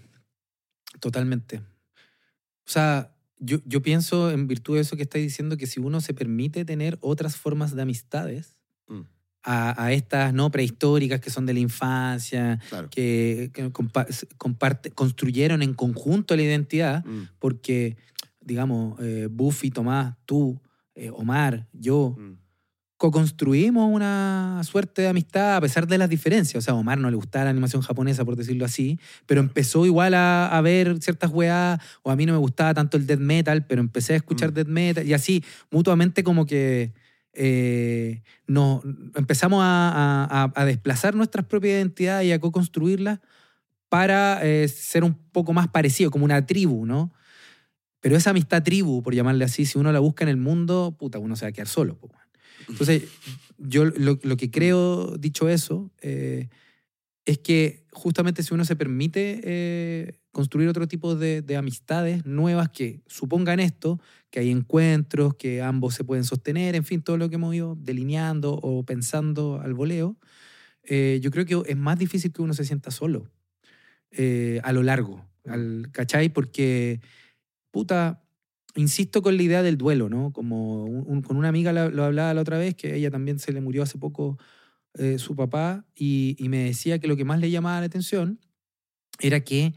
[1.00, 1.58] totalmente.
[1.58, 6.02] O sea, yo, yo pienso en virtud de eso que estáis diciendo, que si uno
[6.02, 8.56] se permite tener otras formas de amistades,
[8.90, 9.02] Mm,
[9.44, 12.90] a, a estas no prehistóricas que son de la infancia, claro.
[12.90, 17.98] que, que compa- comparte- construyeron en conjunto la identidad, Mm, porque,
[18.40, 20.58] digamos, eh, Buffy, Tomás, tú,
[20.98, 22.34] eh, Omar, yo, mm,
[22.98, 26.64] co-construimos una suerte de amistad a pesar de las diferencias.
[26.64, 29.86] O sea, a Omar no le gustaba la animación japonesa, por decirlo así, pero empezó
[29.86, 33.20] igual a, a ver ciertas weas, o a mí no me gustaba tanto el death
[33.20, 34.54] metal, pero empecé a escuchar Mm.
[34.56, 36.94] death metal, y así, mutuamente como que
[37.40, 38.84] eh, nos
[39.14, 43.20] empezamos a, a- a desplazar nuestras propias identidades y a co-construirlas
[43.90, 47.14] para eh, ser un poco más parecido, como una tribu, ¿no?
[48.00, 51.20] Pero esa amistad tribu, por llamarle así, si uno la busca en el mundo, puta,
[51.20, 51.98] uno se va a quedar solo.
[51.98, 52.12] po.
[52.70, 53.04] Entonces,
[53.58, 56.50] yo lo, lo que creo, dicho eso, eh,
[57.26, 62.70] es que justamente si uno se permite eh, construir otro tipo de, de amistades nuevas
[62.70, 67.30] que supongan esto, que hay encuentros, que ambos se pueden sostener, en fin, todo lo
[67.30, 70.18] que hemos ido delineando o pensando al voleo,
[70.84, 73.30] eh, yo creo que es más difícil que uno se sienta solo
[74.12, 76.30] eh, a lo largo, al, ¿cachai?
[76.30, 77.02] Porque,
[77.78, 78.24] puta,
[78.76, 80.32] insisto con la idea del duelo, ¿no?
[80.34, 83.40] Como un- un- con una amiga lo, lo hablaba la otra vez, que ella también
[83.40, 84.38] se le murió hace poco
[84.96, 88.40] eh, su papá, y, y me decía que lo que más le llamaba la atención
[89.20, 89.74] era que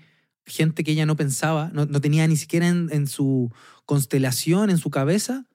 [0.46, 3.52] gente que ella no pensaba, no, no tenía ni siquiera en, en su
[3.86, 5.46] constelación, en su cabeza,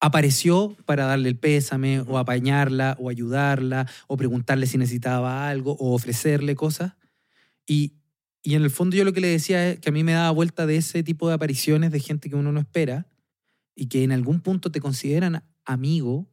[0.00, 5.94] apareció para darle el pésame o apañarla o ayudarla o preguntarle si necesitaba algo o
[5.94, 6.94] ofrecerle cosas.
[7.66, 7.94] Y,
[8.42, 10.30] y en el fondo yo lo que le decía es que a mí me daba
[10.30, 13.06] vuelta de ese tipo de apariciones de gente que uno no espera
[13.74, 16.28] y que en algún punto te consideran amigo,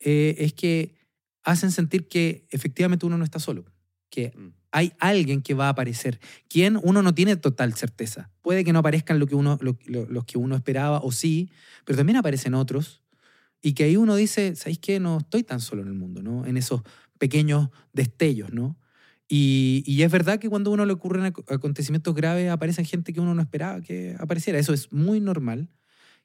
[0.00, 0.94] eh, es que
[1.42, 3.64] hacen sentir que efectivamente uno no está solo,
[4.10, 4.48] que mm.
[4.70, 6.20] hay alguien que va a aparecer.
[6.48, 8.30] Quien uno no tiene total certeza.
[8.42, 11.50] Puede que no aparezcan lo que uno, lo- lo- los que uno esperaba, o sí,
[11.84, 13.02] pero también aparecen otros.
[13.60, 15.00] Y que ahí uno dice, ¿sabéis qué?
[15.00, 16.46] No estoy tan solo en el mundo, ¿no?
[16.46, 16.82] En esos
[17.18, 18.78] pequeños destellos, ¿no?
[19.28, 23.12] Y, y es verdad que cuando a uno le ocurren ac- acontecimientos graves, aparecen gente
[23.12, 24.58] que uno no esperaba que apareciera.
[24.58, 25.68] Eso es muy normal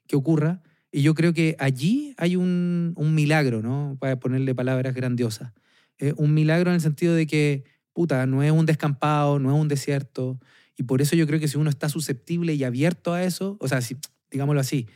[0.06, 0.62] que ocurra.
[0.90, 3.96] Y yo creo que allí hay un, un milagro, ¿no?
[4.00, 5.52] Para ponerle palabras grandiosas.
[5.98, 9.60] Eh, un milagro en el sentido de que, puta, no es un descampado, no es
[9.60, 10.40] un desierto.
[10.76, 13.68] Y por eso yo creo que si uno está susceptible y abierto a eso, o
[13.68, 13.96] sea, si,
[14.30, 14.88] digámoslo así,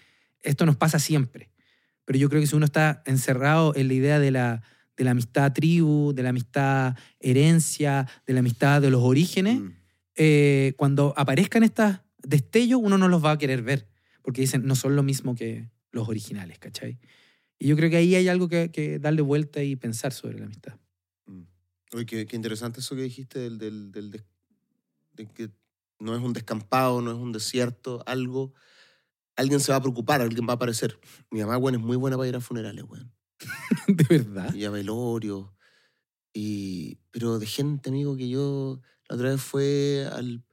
[0.42, 1.50] esto nos pasa siempre.
[2.04, 4.62] Pero yo creo que si uno está encerrado en la idea de la,
[4.98, 9.68] de la amistad tribu, de la amistad herencia, de la amistad de los orígenes, Mm.
[10.16, 13.88] eh, cuando aparezcan estos destellos, uno no los va a querer ver,
[14.22, 16.98] porque dicen, no son lo mismo que los originales, ¿cachai?
[17.60, 20.46] Y yo creo que ahí hay algo que, que darle vuelta y pensar sobre la
[20.46, 20.74] amistad.
[21.26, 21.42] Mm.
[21.94, 24.24] Oye, qué, qué interesante eso que dijiste del, del, del des-
[25.12, 25.50] de que
[26.00, 28.52] no es un descampado, no es un desierto, algo,
[29.36, 30.98] alguien se va a preocupar, alguien va a aparecer.
[31.30, 33.12] Mi mamá, weón, es muy buena para ir a funerales, weón.
[33.88, 34.54] ¿De verdad?
[34.54, 35.54] Y a velorio.
[36.32, 40.44] Y, pero de gente, amigo, que yo la otra vez fue al...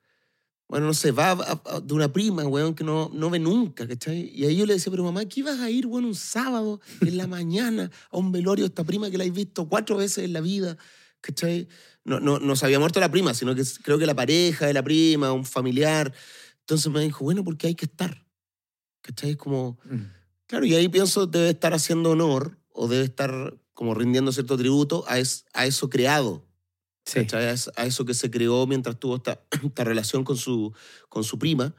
[0.68, 3.88] Bueno, no sé, va a- a- de una prima, weón, que no, no ve nunca,
[3.88, 4.32] ¿cachai?
[4.34, 7.18] Y ahí yo le decía, pero mamá, ¿qué ibas a ir, weón, un sábado en
[7.18, 10.42] la mañana a un velorio esta prima que la has visto cuatro veces en la
[10.42, 10.76] vida,
[11.22, 11.68] ¿cachai?
[12.04, 14.74] No, no, no se había muerto la prima, sino que creo que la pareja de
[14.74, 16.12] la prima, un familiar.
[16.62, 18.26] Entonces me dijo, bueno, porque hay que estar,
[19.02, 19.36] ¿cachai?
[19.36, 19.78] Como...
[19.86, 20.02] Mm.
[20.48, 25.04] Claro, y ahí pienso debe estar haciendo honor o debe estar como rindiendo cierto tributo
[25.08, 26.46] a, es- a eso creado,
[27.06, 27.20] Sí.
[27.22, 27.46] ¿cachai?
[27.46, 30.74] A, es- eso que se creó mientras tuvo esta, esta relación con su,
[31.10, 31.74] con su prima.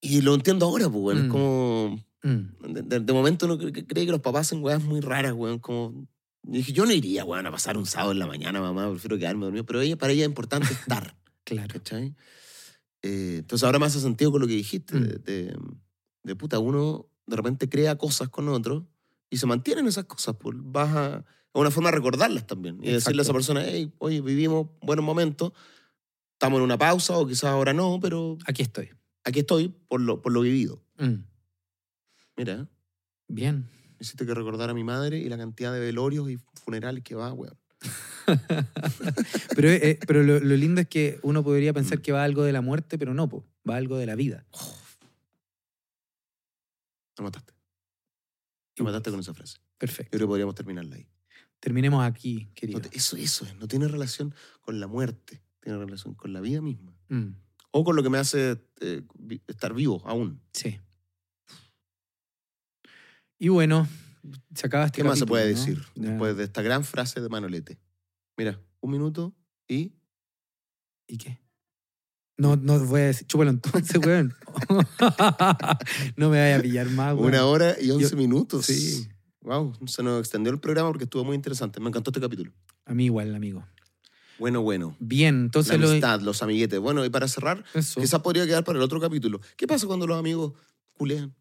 [0.00, 1.18] Y lo entiendo ahora, pues.
[1.18, 1.28] Es Mm.
[1.28, 2.04] como...
[2.22, 2.72] Mm.
[2.74, 5.58] De, de- de momento uno cree, cree que los papás hacen weas muy raras, weón.
[5.58, 6.06] Como...
[6.42, 8.88] Dije, yo no iría, weón, a pasar un sábado en la mañana, mamá.
[8.90, 9.64] Prefiero quedarme dormido.
[9.66, 11.16] Pero ella, para ella es importante estar.
[11.44, 11.72] Claro.
[11.72, 12.14] ¿cachai?
[13.02, 15.02] Eh, entonces ahora me hace sentido con lo que dijiste, Mm.
[15.02, 15.56] de, de,
[16.24, 18.86] de puta, uno de repente crea cosas con otro
[19.30, 23.20] y se mantienen esas cosas, pues vas a, una forma de recordarlas también y decirle
[23.20, 25.52] a esa persona, hey, oye, vivimos buenos momentos,
[26.34, 28.90] estamos en una pausa o quizás ahora no, pero Aquí estoy.
[29.24, 30.82] aquí estoy por lo, por lo vivido.
[30.98, 31.24] Mm.
[32.36, 32.68] Mira,
[33.26, 33.68] Bien.
[33.98, 37.32] hiciste que recordar a mi madre y la cantidad de velorios y funerales que va,
[37.32, 37.58] weón.
[39.56, 42.02] Pero, eh, pero lo, lo lindo es que uno podría pensar Mm.
[42.02, 43.44] que va algo de la muerte, pero no, po.
[43.68, 44.44] va algo de la vida.
[47.18, 47.52] Me mataste.
[48.84, 49.58] Me mataste con esa frase.
[49.58, 50.10] Yo Perfecto.
[50.10, 51.08] creo que podríamos terminarla ahí.
[51.60, 52.80] Terminemos aquí, No querido.
[52.80, 56.60] te- eso, eso es, no tiene relación con la muerte, tiene relación con la vida
[56.60, 56.96] misma.
[57.08, 57.30] Mm.
[57.72, 59.02] O con lo que me hace eh,
[59.46, 60.40] estar vivo aún.
[60.52, 60.78] Sí.
[63.38, 63.86] Y bueno,
[64.54, 65.58] se acaba este ¿Qué más se puede ¿no?
[65.58, 67.78] decir después de esta gran frase de Manolete?
[68.36, 69.34] Mira, un minuto
[69.68, 69.94] y...
[71.06, 71.40] ¿Y qué?
[72.38, 74.34] No, no voy a decir, chúpalo entonces, weón.
[76.16, 77.26] no me vaya a pillar más, weón.
[77.26, 78.66] Una hora y once Yo- minutos.
[78.66, 79.08] Sí.
[79.42, 81.80] Wow, se nos extendió el programa porque estuvo muy interesante.
[81.80, 82.52] Me encantó este capítulo.
[82.84, 83.64] A mí igual, amigo.
[84.38, 84.94] Bueno, bueno.
[85.00, 85.88] Bien, La entonces lo...
[85.88, 86.78] amistad, los amiguetes.
[86.78, 88.00] Bueno, y para cerrar, Eso.
[88.00, 89.40] quizás podría quedar para el otro capítulo.
[89.56, 90.52] ¿Qué pasa cuando los amigos
[90.94, 91.34] culean?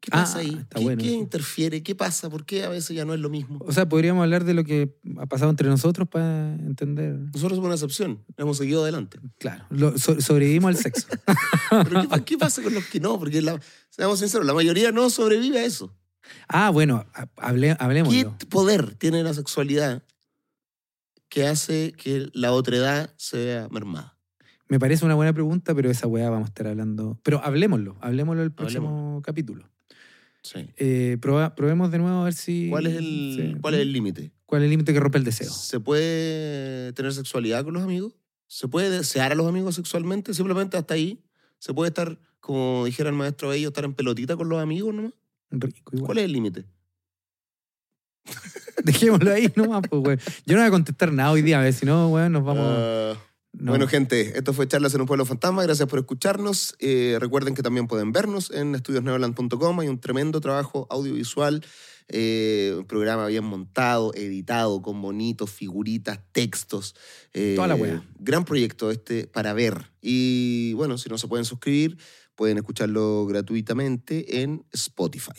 [0.00, 0.50] ¿Qué Ah, pasa ahí?
[0.60, 1.82] está ¿Qué, bueno qué interfiere?
[1.82, 2.28] ¿Qué pasa?
[2.28, 3.58] ¿Por qué a veces ya no es lo mismo?
[3.66, 7.14] O sea, podríamos hablar de lo que ha pasado entre nosotros para entender.
[7.32, 8.22] Nosotros somos una excepción.
[8.36, 9.18] Hemos seguido adelante.
[9.38, 11.06] Claro, lo- so- sobrevivimos al sexo.
[11.70, 13.18] Pero ¿qué, pa- qué pasa con los que no?
[13.18, 13.58] Porque, la,
[13.88, 15.96] seamos sinceros, la mayoría no sobrevive a eso.
[16.48, 18.36] Ah, bueno, ha- hable, ¿Qué hablemoslo.
[18.50, 20.02] poder tiene la sexualidad
[21.28, 24.18] que hace que la otredad se vea mermada?
[24.68, 27.18] Me parece una buena pregunta, pero esa weá vamos a estar hablando.
[27.22, 29.68] Pero hablemoslo, hablemoslo el próximo capítulo.
[30.44, 30.68] Sí.
[30.76, 32.68] Eh, proba- probemos de nuevo a ver si.
[32.70, 33.60] ¿Cuál es el sí.
[33.60, 34.30] cuál es el límite?
[34.46, 35.50] ¿Cuál es el límite que rompe el deseo?
[35.50, 38.12] ¿Se puede tener sexualidad con los amigos?
[38.46, 40.34] ¿Se puede desear a los amigos sexualmente?
[40.34, 41.24] Simplemente hasta ahí.
[41.58, 45.12] ¿Se puede estar, como dijera el maestro Bello, estar en pelotita con los amigos nomás?
[45.50, 46.06] Rico, igual.
[46.06, 46.66] ¿Cuál es el límite?
[48.84, 50.20] Dejémoslo ahí nomás, pues, weón.
[50.46, 52.66] Yo no voy a contestar nada hoy día, a ver si no, weón, nos vamos.
[52.68, 53.14] Ah,
[53.58, 53.72] no.
[53.72, 55.62] Bueno, gente, esto fue Charlas en un Pueblo Fantasma.
[55.62, 56.74] Gracias por escucharnos.
[56.80, 59.80] Eh, recuerden que también pueden vernos en estudiosneoland.com.
[59.80, 61.64] Hay un tremendo trabajo audiovisual,
[62.08, 66.94] eh, un programa bien montado, editado, con bonitos, figuritas, textos.
[67.32, 68.04] Eh, Toda la wea.
[68.18, 69.90] Gran proyecto este para ver.
[70.02, 71.96] Y bueno, si no se pueden suscribir,
[72.34, 75.32] pueden escucharlo gratuitamente en Spotify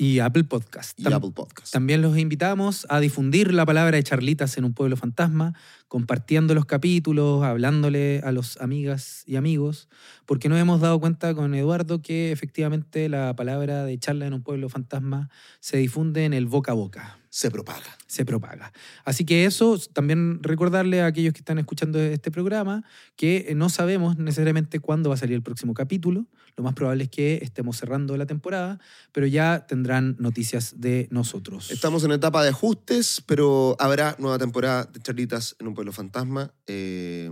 [0.00, 0.98] Y Apple Podcast.
[0.98, 1.72] y Tam- Apple Podcasts.
[1.72, 5.52] También los invitamos a difundir la palabra de charlitas en un pueblo fantasma,
[5.88, 9.88] compartiendo los capítulos, hablándole a los amigas y amigos,
[10.24, 14.42] porque nos hemos dado cuenta con Eduardo que efectivamente la palabra de charla en un
[14.42, 15.28] pueblo fantasma
[15.60, 17.96] se difunde en el boca a boca, Se propaga.
[18.08, 18.72] se propaga.
[19.04, 22.82] Así que eso, también recordarle a aquellos que están escuchando este programa
[23.14, 26.26] que no sabemos necesariamente cuándo va a salir el próximo capítulo.
[26.56, 28.80] Lo más probable es que estemos cerrando la temporada,
[29.12, 31.70] pero ya tendrán noticias de nosotros.
[31.70, 36.52] Estamos en etapa de ajustes, pero habrá nueva temporada de Charlitas en un pueblo fantasma.
[36.66, 37.30] Eh,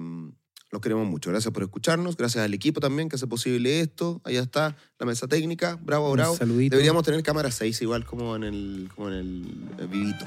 [0.71, 1.31] los queremos mucho.
[1.31, 2.17] Gracias por escucharnos.
[2.17, 4.21] Gracias al equipo también que hace posible esto.
[4.25, 5.79] Allá está la mesa técnica.
[5.83, 6.37] Bravo, Un bravo.
[6.37, 6.77] saludito.
[6.77, 9.45] Deberíamos tener cámara 6 igual como en el, como en el
[9.79, 10.25] eh, vivito.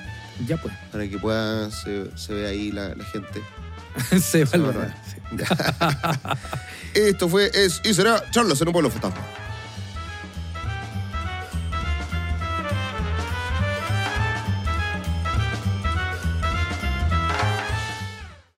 [0.48, 0.74] Ya pues.
[0.92, 3.42] Para que pueda, se, se vea ahí la, la gente.
[4.22, 5.18] se va a sí.
[7.00, 9.22] Esto fue, es y será Charlas en un pueblo fantasma.